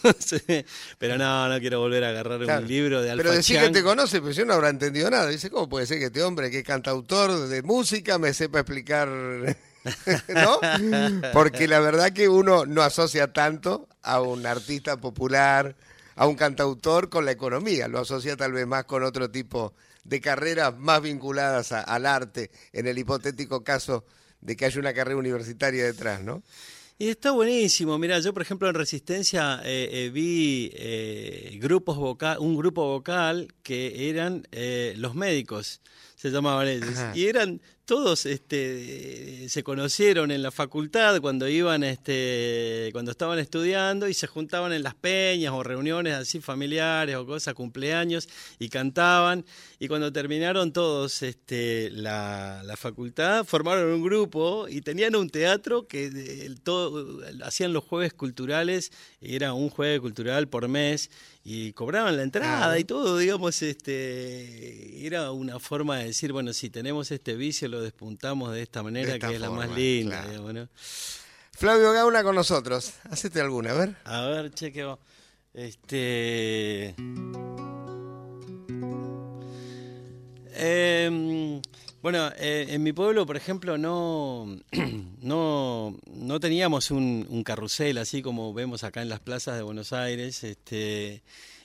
[0.97, 3.83] pero no, no quiero volver a agarrar un libro de Alfa Pero decir que te
[3.83, 5.27] conoce, pues yo no habrá entendido nada.
[5.27, 9.09] Dice, ¿cómo puede ser que este hombre que es cantautor de música me sepa explicar...
[10.27, 10.59] ¿No?
[11.31, 15.75] Porque la verdad que uno no asocia tanto a un artista popular,
[16.15, 20.21] a un cantautor con la economía, lo asocia tal vez más con otro tipo de
[20.21, 24.05] carreras más vinculadas al arte, en el hipotético caso
[24.41, 26.43] de que haya una carrera universitaria detrás, ¿no?
[26.97, 27.97] Y está buenísimo.
[27.97, 33.53] Mira, yo por ejemplo en Resistencia eh, eh, vi eh, grupos vocal, un grupo vocal
[33.65, 35.81] que eran eh, los médicos,
[36.15, 37.11] se llamaban ellos, Ajá.
[37.15, 44.07] y eran todos, este, se conocieron en la facultad cuando iban, este, cuando estaban estudiando
[44.07, 48.27] y se juntaban en las peñas o reuniones así familiares o cosas, cumpleaños
[48.59, 49.45] y cantaban.
[49.79, 55.87] Y cuando terminaron todos, este, la, la facultad, formaron un grupo y tenían un teatro
[55.87, 58.91] que el todo, hacían los jueves culturales,
[59.21, 61.09] era un jueves cultural por mes
[61.47, 66.71] y cobraban la entrada y todo, digamos, este, era una forma de decir, bueno, si
[66.71, 70.29] tenemos este vicio lo despuntamos de esta manera esta que es la más linda, claro.
[70.29, 70.69] digamos, ¿no?
[71.51, 72.93] Flavio Gauna con nosotros.
[73.11, 73.95] Hacete alguna, a ver.
[74.05, 74.99] A ver, chequeo.
[75.53, 76.95] Este.
[80.55, 81.61] Em,
[82.05, 84.45] bueno, eh, en mi pueblo, por ejemplo, no,
[85.23, 90.43] no, no teníamos un, carrusel así como vemos acá en las plazas de Buenos Aires.
[90.43, 91.23] Este,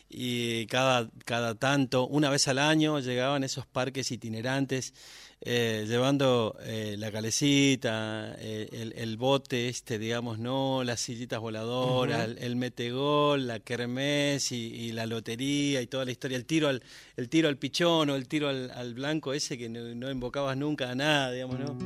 [0.09, 4.95] y cada, cada tanto, una vez al año, llegaban esos parques itinerantes
[5.43, 12.27] eh, llevando eh, la calecita, eh, el, el bote este, digamos, no, las sillitas voladoras,
[12.27, 16.69] el, el metegol, la kermés y, y la lotería y toda la historia, el tiro
[16.69, 16.83] al,
[17.17, 20.59] el tiro al pichón o el tiro al, al blanco ese que no, no invocabas
[20.59, 21.79] nunca a nada, digamos, ¿no?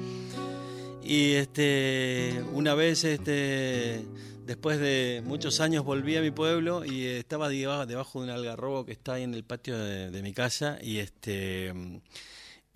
[1.04, 4.04] Y este, una vez, este,
[4.46, 8.84] después de muchos años, volví a mi pueblo y estaba debajo, debajo de un algarrobo
[8.84, 11.72] que está ahí en el patio de, de mi casa y este.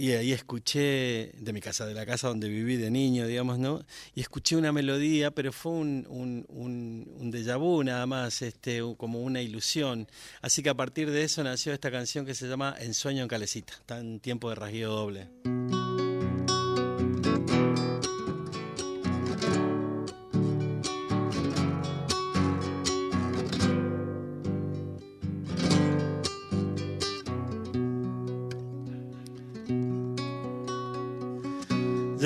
[0.01, 3.84] Y ahí escuché, de mi casa, de la casa donde viví de niño, digamos, ¿no?
[4.14, 8.80] Y escuché una melodía, pero fue un, un, un, un déjà vu nada más, este,
[8.96, 10.07] como una ilusión.
[10.40, 13.72] Así que a partir de eso nació esta canción que se llama Ensueño en Calecita,
[13.72, 15.88] está en tiempo de rasgueo doble.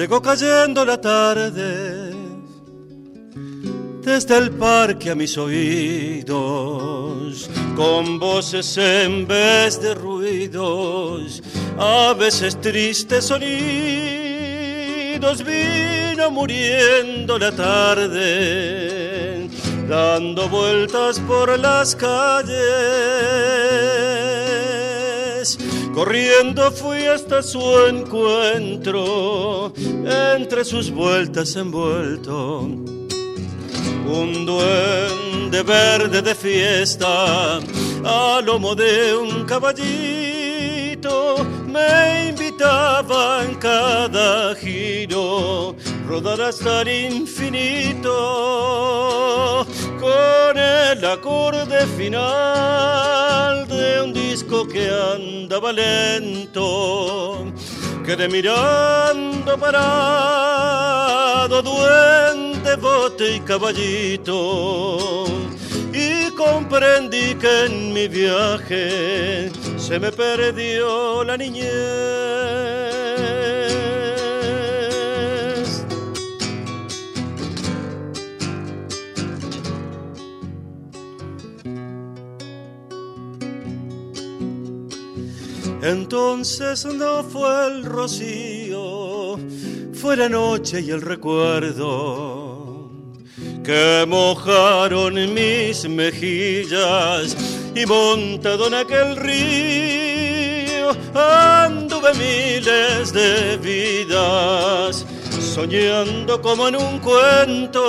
[0.02, 2.12] Llegó cayendo la tarde
[4.00, 6.28] desde el parque a mis oídos,
[7.76, 11.40] con voces en vez de ruidos,
[11.78, 13.54] a veces tristes sonidos,
[15.44, 19.48] vino muriendo la tarde,
[19.88, 22.52] dando vueltas por las calles.
[25.94, 29.74] Corriendo fui hasta su encuentro,
[30.04, 32.60] entre sus vueltas envuelto.
[32.60, 37.60] Un duende verde de fiesta,
[38.04, 41.36] a lomo de un caballito,
[41.66, 45.74] me invitaba en cada giro,
[46.06, 48.10] rodar hasta el infinito,
[50.00, 57.46] con el acorde final de un disco que andaba lento.
[58.04, 59.82] Quedé mirando parado,
[61.62, 65.24] duende, bote y caballito.
[65.92, 72.91] Y comprendí que en mi viaje se me perdió la niñez.
[85.82, 89.36] Entonces no fue el rocío,
[89.92, 92.88] fue la noche y el recuerdo
[93.64, 97.36] que mojaron mis mejillas
[97.74, 105.04] y montado en aquel río anduve miles de vidas
[105.40, 107.82] soñando como en un cuento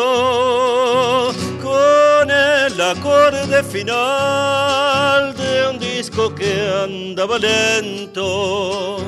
[2.23, 6.53] con el acorde final de un disco que
[6.85, 9.05] andaba lento.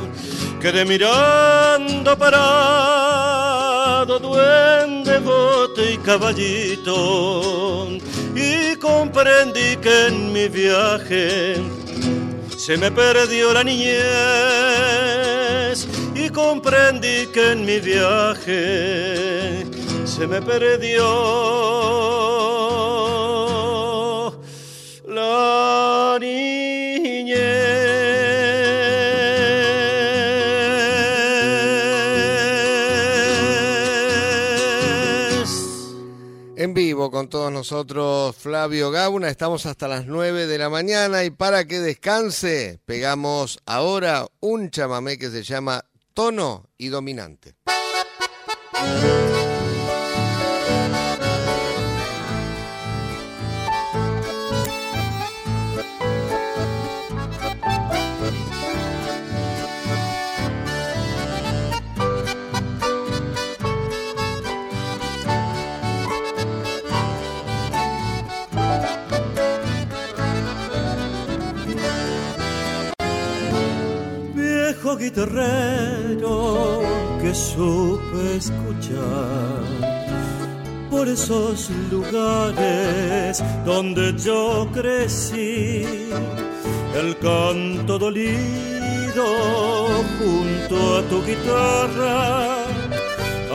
[0.59, 7.88] Quedé mirando parado, duende, bote y caballito,
[8.36, 11.55] y comprendí que en mi viaje
[12.57, 13.95] se me perdió la niñez
[16.16, 19.66] y comprendí que en mi viaje
[20.05, 22.54] se me perdió.
[36.57, 39.30] En vivo, con todos nosotros Flavio Gauna.
[39.30, 45.19] Estamos hasta las 9 de la mañana y para que descanse, pegamos ahora un chamamé
[45.19, 47.55] que se llama Tono y Dominante.
[74.97, 76.81] Guitarrero
[77.21, 79.85] que supe escuchar
[80.89, 85.83] por esos lugares donde yo crecí,
[86.95, 89.25] el canto dolido
[90.17, 92.65] junto a tu guitarra,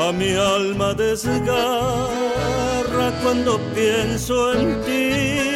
[0.07, 2.11] a mi alma desgarra
[3.23, 5.50] cuando pienso en ti.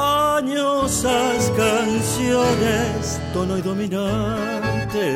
[0.00, 5.08] Añosas canciones, tono y dominante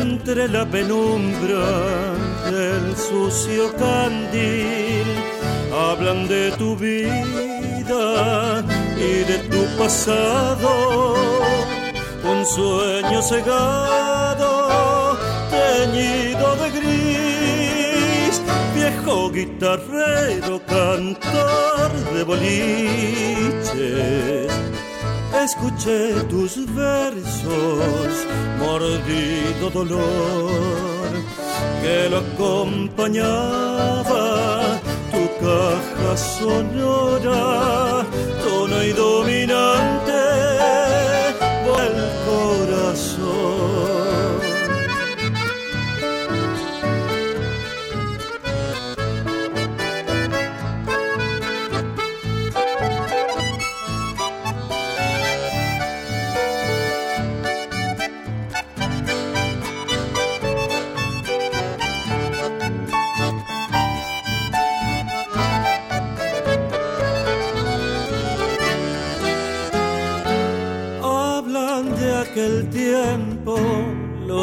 [0.00, 2.12] entre la penumbra
[2.50, 5.06] del sucio candil
[5.72, 8.64] hablan de tu vida
[8.96, 11.14] y de tu pasado
[12.24, 15.16] un sueño cegado
[15.50, 16.23] teñido
[19.32, 23.64] guitarrero cantor de boliches
[25.44, 28.26] escuché tus versos,
[28.58, 31.10] mordido dolor,
[31.82, 33.20] que lo acompañaba
[35.12, 38.06] tu caja sonora,
[38.42, 40.43] tono y dominante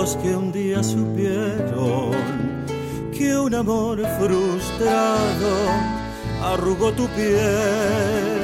[0.01, 2.11] los que un día supieron
[3.15, 5.53] que un amor frustrado
[6.43, 8.41] arrugó tu piel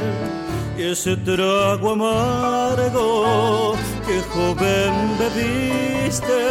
[0.78, 6.42] y ese trago amargo que joven bebiste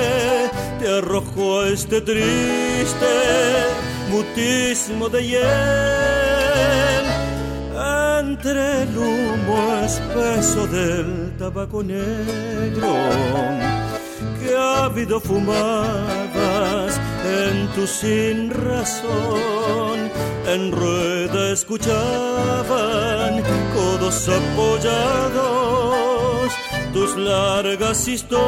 [0.80, 3.12] te arrojó a este triste
[4.10, 7.06] mutismo de hiel.
[8.18, 12.92] Entre el humo espeso del tabaco negro
[14.38, 20.10] que ávido fumabas en tu sin razón.
[20.46, 23.42] En rueda escuchaban
[23.74, 25.76] codos apoyados
[26.92, 28.46] tus largas historias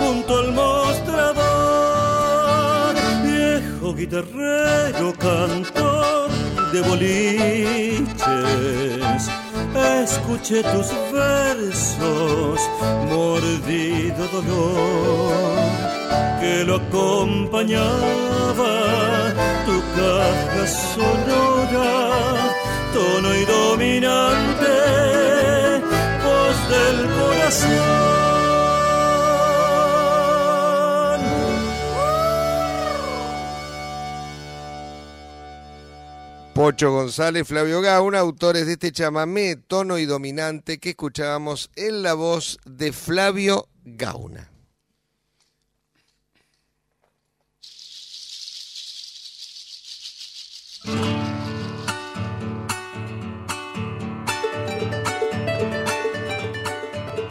[0.00, 1.42] junto al mostrador.
[3.24, 6.30] Viejo guitarrero cantor
[6.72, 8.12] de boliches
[9.74, 12.60] escuché tus versos
[13.08, 15.32] mordido dolor
[16.40, 17.92] que lo acompañaba
[19.66, 21.90] tu caja sonora
[22.92, 24.74] tono y dominante
[26.24, 28.51] voz del corazón
[36.62, 42.14] Pocho González, Flavio Gauna, autores de este chamamé, tono y dominante que escuchábamos en la
[42.14, 44.48] voz de Flavio Gauna.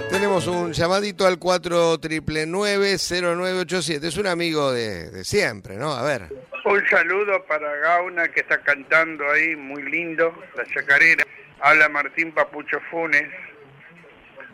[0.10, 4.04] Tenemos un llamadito al 4999-0987.
[4.04, 5.94] Es un amigo de, de siempre, ¿no?
[5.94, 6.51] A ver.
[6.64, 11.24] Un saludo para Gauna que está cantando ahí, muy lindo, la chacarera.
[11.60, 13.28] Habla Martín Papucho Funes.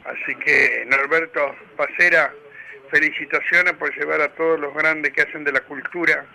[0.05, 2.34] Así que Norberto Pacera,
[2.89, 6.26] felicitaciones por llevar a todos los grandes que hacen de la cultura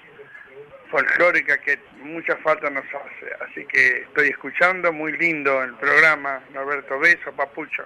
[0.90, 3.32] folclórica que mucha falta nos hace.
[3.40, 6.42] Así que estoy escuchando, muy lindo el programa.
[6.52, 7.84] Norberto, beso, Papucho.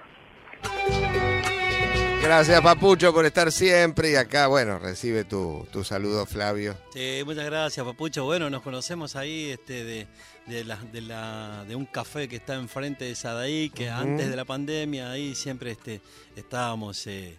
[2.21, 4.11] Gracias, Papucho, por estar siempre.
[4.11, 6.77] Y acá, bueno, recibe tu, tu saludo, Flavio.
[6.93, 8.25] Sí, muchas gracias, Papucho.
[8.25, 10.07] Bueno, nos conocemos ahí este, de,
[10.45, 13.97] de, la, de, la, de un café que está enfrente de Sadaí, que Ujú.
[13.99, 16.01] antes de la pandemia ahí siempre este,
[16.35, 17.37] estábamos, eh,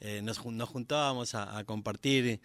[0.00, 2.38] eh, nos, nos juntábamos a, a compartir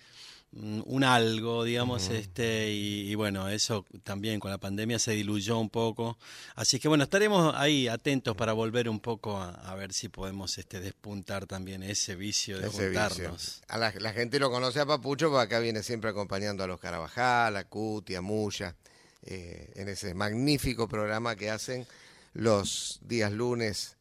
[0.54, 6.18] un algo, digamos, este, y, bueno, eso también con la pandemia se diluyó un poco.
[6.56, 10.82] Así que bueno, estaremos ahí atentos para volver un poco a, ver si podemos este,
[10.82, 13.62] despuntar también ese vicio de juntarnos.
[13.70, 17.56] A la, gente lo conoce a Papucho, porque acá viene siempre acompañando a los Carabajal,
[17.56, 18.76] a Cuti, a Muya,
[19.24, 21.88] eh, en ese magnífico programa que hacen
[22.34, 23.95] los días lunes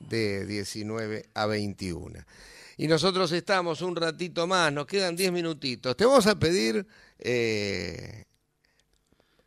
[0.00, 2.24] de 19 a 21.
[2.76, 5.96] Y nosotros estamos un ratito más, nos quedan 10 minutitos.
[5.96, 6.86] Te vamos a pedir,
[7.18, 8.24] eh,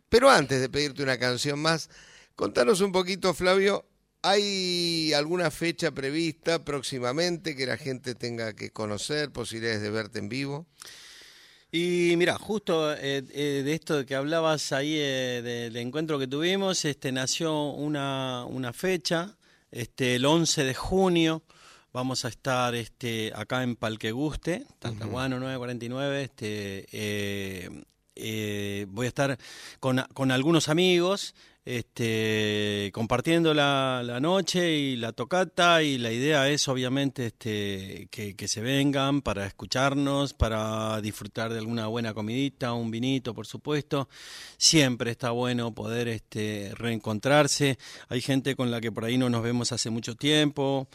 [0.10, 1.90] pero antes de pedirte una canción más,
[2.36, 3.86] contanos un poquito, Flavio,
[4.22, 10.30] ¿hay alguna fecha prevista próximamente que la gente tenga que conocer, posibilidades de verte en
[10.30, 10.68] vivo?
[11.72, 17.12] Y mira, justo eh, eh, de esto que hablabas ahí del encuentro que tuvimos, este
[17.12, 19.36] nació una, una fecha
[19.72, 21.44] este, el 11 de junio
[21.96, 26.24] vamos a estar este, acá en Palqueguste, Talcahuano 949.
[26.24, 27.70] Este, eh,
[28.16, 29.38] eh, voy a estar
[29.80, 31.34] con, con algunos amigos
[31.66, 38.36] este, compartiendo la, la, noche y la tocata y la idea es obviamente este, que,
[38.36, 44.08] que, se vengan para escucharnos, para disfrutar de alguna buena comidita, un vinito por supuesto.
[44.58, 47.80] Siempre está bueno poder este, reencontrarse.
[48.10, 50.88] Hay gente con la que por ahí no nos vemos hace mucho tiempo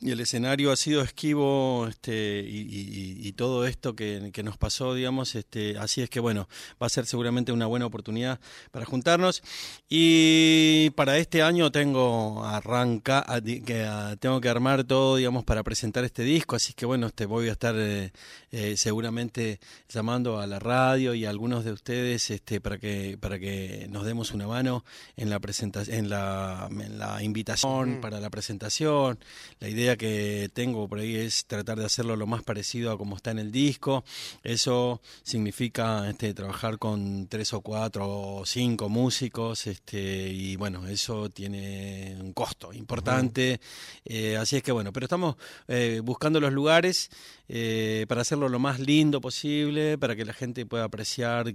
[0.00, 5.78] y el escenario ha sido esquivo este, y, todo esto que, nos pasó, digamos, este,
[5.78, 6.48] así es que bueno,
[6.82, 8.38] va a ser seguramente una buena oportunidad
[8.70, 9.42] para juntarnos.
[9.88, 13.88] Y para este año tengo arranca, que,
[14.18, 17.52] tengo que armar todo, digamos, para presentar este disco, así que bueno, este, voy a
[17.52, 18.12] estar eh,
[18.50, 23.38] eh, seguramente llamando a la radio y a algunos de ustedes este, para que para
[23.38, 24.84] que nos demos una mano
[25.16, 29.18] en la presentación, en la, en la invitación para la presentación,
[29.60, 32.98] la idea idea que tengo por ahí es tratar de hacerlo lo más parecido a
[32.98, 34.04] como está en el disco.
[34.42, 41.30] Eso significa este, trabajar con tres o cuatro o cinco músicos este, y bueno, eso
[41.30, 43.60] tiene un costo importante.
[44.04, 45.36] Eh, así es que bueno, pero estamos
[45.68, 47.10] eh, buscando los lugares
[47.48, 51.54] eh, para hacerlo lo más lindo posible, para que la gente pueda apreciar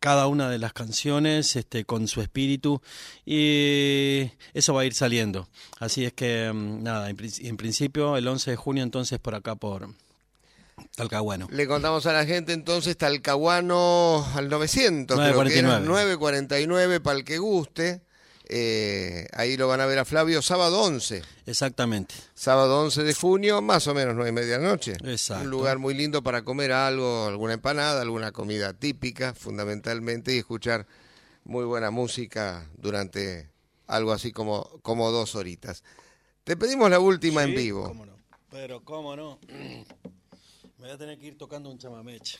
[0.00, 2.80] cada una de las canciones este, con su espíritu
[3.24, 5.48] y eso va a ir saliendo.
[5.78, 9.88] Así es que, mm, nada, en, principio el 11 de junio entonces por acá por
[10.94, 11.48] Talcahuano.
[11.50, 18.05] Le contamos a la gente entonces Talcahuano al 900, 949, 949 para el que guste.
[18.48, 21.22] Eh, ahí lo van a ver a Flavio sábado 11.
[21.46, 22.14] Exactamente.
[22.34, 24.92] Sábado 11 de junio, más o menos nueve y media de la noche.
[25.04, 25.44] Exacto.
[25.44, 30.86] Un lugar muy lindo para comer algo, alguna empanada, alguna comida típica, fundamentalmente, y escuchar
[31.44, 33.50] muy buena música durante
[33.88, 35.82] algo así como, como dos horitas.
[36.44, 37.84] Te pedimos la última en vivo.
[37.88, 38.16] Cómo no.
[38.50, 39.40] Pero cómo no.
[39.48, 39.84] Me
[40.78, 42.38] voy a tener que ir tocando un chamameche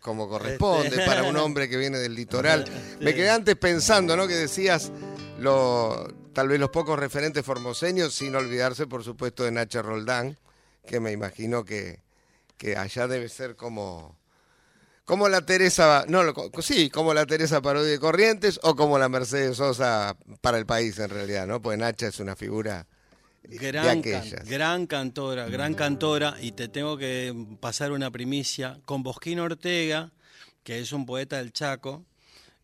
[0.00, 1.06] como corresponde este.
[1.06, 2.64] para un hombre que viene del litoral.
[3.00, 4.26] Me quedé antes pensando, ¿no?
[4.26, 4.90] Que decías
[5.38, 10.38] lo, tal vez los pocos referentes formoseños, sin olvidarse, por supuesto, de Nacha Roldán,
[10.86, 12.00] que me imagino que,
[12.56, 14.18] que allá debe ser como,
[15.04, 16.22] como la Teresa, no,
[16.60, 20.98] sí, como la Teresa Parodi de Corrientes o como la Mercedes Sosa para el país
[20.98, 21.60] en realidad, ¿no?
[21.60, 22.86] Pues Nacha es una figura
[23.42, 24.02] Gran,
[24.46, 28.78] gran cantora, gran cantora, y te tengo que pasar una primicia.
[28.84, 30.12] Con Bosquín Ortega,
[30.62, 32.04] que es un poeta del Chaco,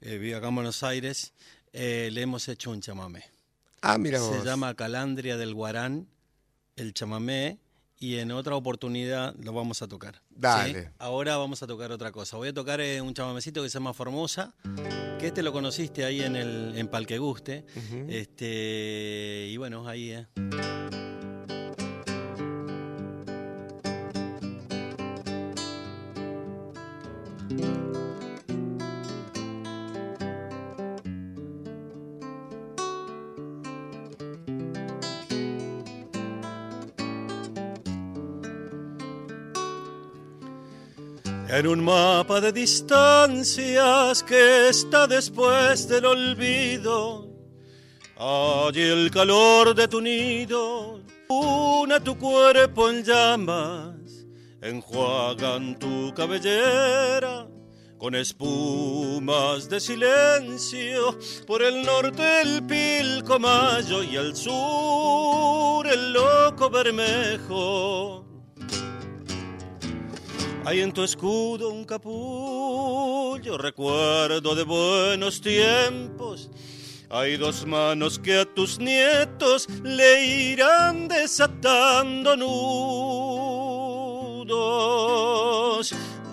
[0.00, 1.32] eh, vive acá en Buenos Aires,
[1.72, 3.24] eh, le hemos hecho un chamamé.
[3.80, 6.06] Ah, mira Se llama Calandria del Guarán,
[6.76, 7.58] el chamamé,
[7.98, 10.20] y en otra oportunidad lo vamos a tocar.
[10.30, 10.90] Dale.
[10.98, 12.36] Ahora vamos a tocar otra cosa.
[12.36, 14.54] Voy a tocar eh, un chamamecito que se llama Formosa,
[15.18, 17.64] que este lo conociste ahí en el en Palqueguste.
[18.08, 20.26] Este y bueno, ahí eh.
[41.56, 47.30] En un mapa de distancias que está después del olvido,
[48.14, 51.00] allí el calor de tu nido
[51.30, 54.26] una tu cuerpo en llamas,
[54.60, 57.48] enjuagan tu cabellera
[57.96, 61.18] con espumas de silencio.
[61.46, 68.25] Por el norte el pilcomayo y al sur el loco bermejo
[70.66, 76.50] hay en tu escudo un capullo, recuerdo de buenos tiempos.
[77.08, 82.74] Hay dos manos que a tus nietos le irán desatando nudos.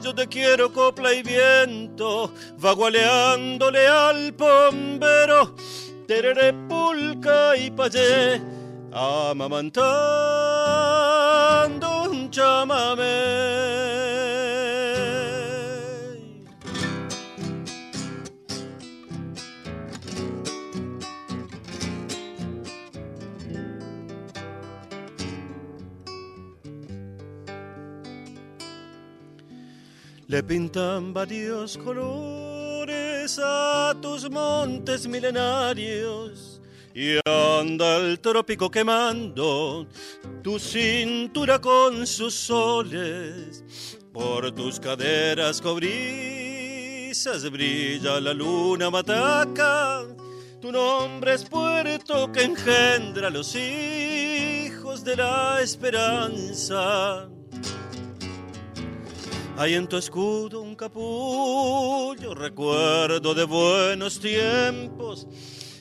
[0.01, 5.53] Yo te quiero copla y viento, vagualeándole al pombero,
[6.07, 8.41] tereré pulca y payé,
[8.91, 9.83] amamantando
[12.09, 13.62] un chamamé.
[30.33, 36.59] Le pintan varios colores a tus montes milenarios
[36.91, 39.85] y anda el trópico quemando
[40.41, 43.63] tu cintura con sus soles.
[44.11, 50.01] Por tus caderas cobrizas brilla la luna mataca.
[50.59, 57.29] Tu nombre es puerto que engendra los hijos de la esperanza.
[59.55, 65.27] Hay en tu escudo un capullo, recuerdo de buenos tiempos.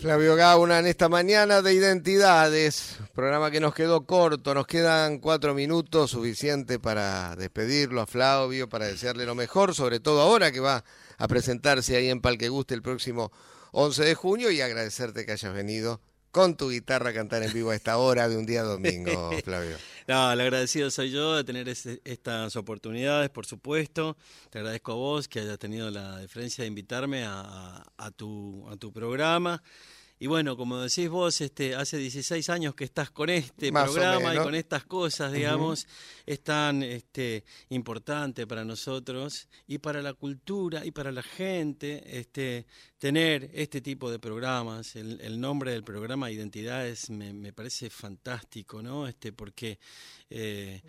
[0.00, 5.54] Flavio Gauna en esta mañana de Identidades, programa que nos quedó corto, nos quedan cuatro
[5.54, 10.84] minutos, suficiente para despedirlo a Flavio, para desearle lo mejor, sobre todo ahora que va
[11.16, 13.32] a presentarse ahí en Palque Guste el próximo
[13.72, 16.00] 11 de junio y agradecerte que hayas venido
[16.38, 19.76] con tu guitarra a cantar en vivo a esta hora de un día domingo, Flavio.
[20.06, 24.16] No, el agradecido soy yo de tener estas oportunidades, por supuesto.
[24.48, 27.82] Te agradezco a vos que hayas tenido la diferencia de invitarme a,
[28.14, 29.60] tu, a tu programa.
[30.20, 34.38] Y bueno, como decís vos, este, hace 16 años que estás con este programa y
[34.38, 35.86] con estas cosas, digamos,
[36.26, 42.66] es tan este, importante para nosotros y para la cultura y para la gente este,
[42.98, 44.96] tener este tipo de programas.
[44.96, 49.06] El, nombre del programa Identidades me, me, parece fantástico, ¿no?
[49.06, 49.78] Este, porque
[50.30, 50.82] eh,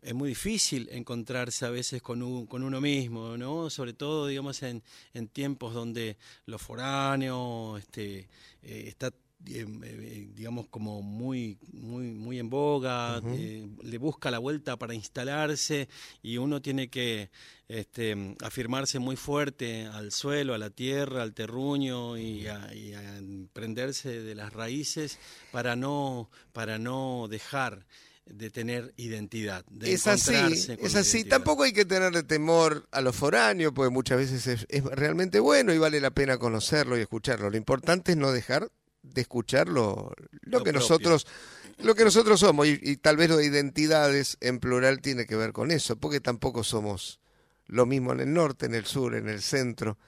[0.00, 3.68] es, muy difícil encontrarse a veces con, con uno mismo, ¿no?
[3.68, 4.82] Sobre todo, digamos, en,
[5.12, 6.16] en tiempos donde
[6.46, 8.28] lo foráneo este,
[8.66, 9.12] eh, está
[9.48, 15.88] eh, digamos como muy muy muy en boga le busca la vuelta para instalarse
[16.22, 17.30] y uno tiene que
[17.68, 23.20] este, afirmarse muy fuerte al suelo a la tierra al terruño y a, y a
[23.52, 25.18] prenderse de las raíces
[25.52, 27.86] para no para no dejar
[28.26, 29.64] de tener identidad.
[29.70, 31.24] De es así, es así.
[31.24, 35.78] Tampoco hay que tenerle temor a los foráneos, porque muchas veces es, realmente bueno y
[35.78, 37.50] vale la pena conocerlo y escucharlo.
[37.50, 38.70] Lo importante es no dejar
[39.02, 40.12] de escuchar lo,
[40.64, 41.26] que nosotros
[41.78, 45.36] lo que nosotros somos y, y, tal vez lo de identidades en plural tiene que
[45.36, 47.20] ver con eso, porque tampoco somos
[47.66, 49.98] lo mismo en el norte, en el sur, en el centro,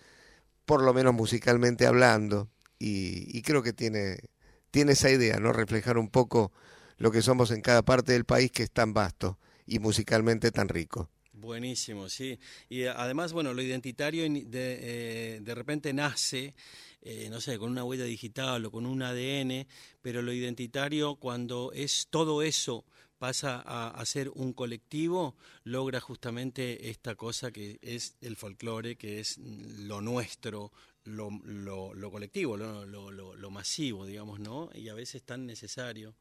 [0.64, 2.48] por lo menos musicalmente hablando
[2.78, 4.18] y, y creo que tiene
[4.70, 6.52] tiene esa idea, no reflejar un poco
[6.98, 10.68] lo que somos en cada parte del país que es tan vasto y musicalmente tan
[10.68, 11.08] rico.
[11.32, 12.38] Buenísimo, sí.
[12.68, 16.54] Y además, bueno, lo identitario de, eh, de repente nace,
[17.00, 19.66] eh, no sé, con una huella digital o con un ADN,
[20.02, 22.84] pero lo identitario cuando es todo eso
[23.18, 29.38] pasa a, ser un colectivo, logra justamente esta cosa que es el folclore, que es
[29.38, 30.72] lo nuestro,
[31.04, 34.70] lo, lo, lo colectivo, lo, lo, masivo, digamos, ¿no?
[34.74, 36.14] Y a veces tan necesario.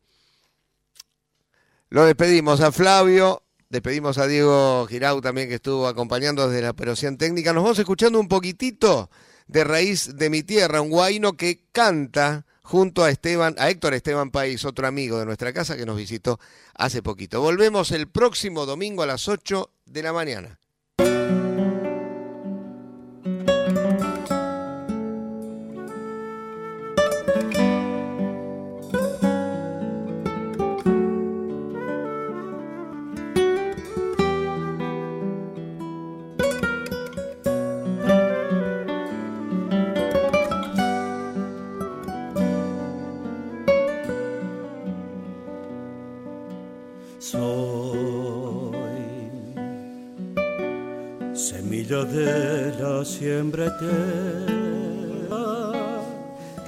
[1.90, 7.18] Lo despedimos a Flavio, despedimos a Diego Girau también que estuvo acompañando desde la operación
[7.18, 7.54] técnica.
[7.54, 9.10] Nos vamos escuchando un poquitito
[9.48, 14.32] de Raíz de mi Tierra, un guaino que canta junto a Esteban, a Héctor Esteban
[14.32, 16.42] País, otro amigo de nuestra casa que nos visitó
[16.74, 17.40] hace poquito.
[17.40, 20.60] Volvemos el próximo domingo a las 8 de la mañana.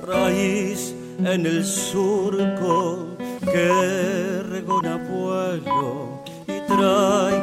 [0.05, 3.07] Raíz en el surco
[3.41, 7.39] que regona vuelo y trae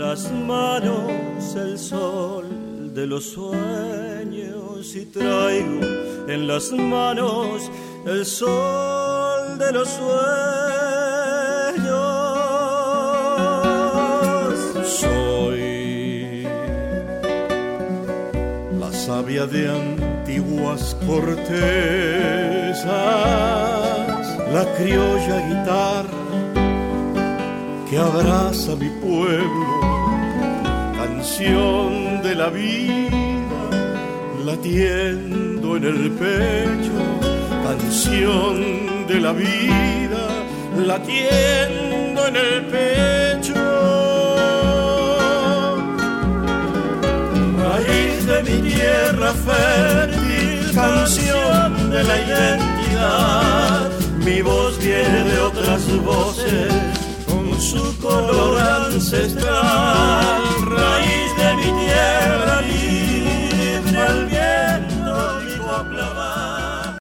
[0.00, 5.86] las manos el sol de los sueños y traigo
[6.28, 7.70] en las manos
[8.06, 10.57] el sol de los sueños.
[19.28, 21.52] De antiguas cortezas,
[24.54, 26.08] la criolla guitarra
[27.90, 29.80] que abraza mi pueblo,
[30.96, 33.70] canción de la vida,
[34.46, 36.98] latiendo en el pecho,
[37.64, 40.26] canción de la vida,
[40.74, 43.27] latiendo en el pecho.
[48.48, 53.90] mi tierra fértil, canción de la identidad.
[54.24, 56.72] Mi voz viene de otras voces,
[57.26, 62.57] con su color ancestral, raíz de mi tierra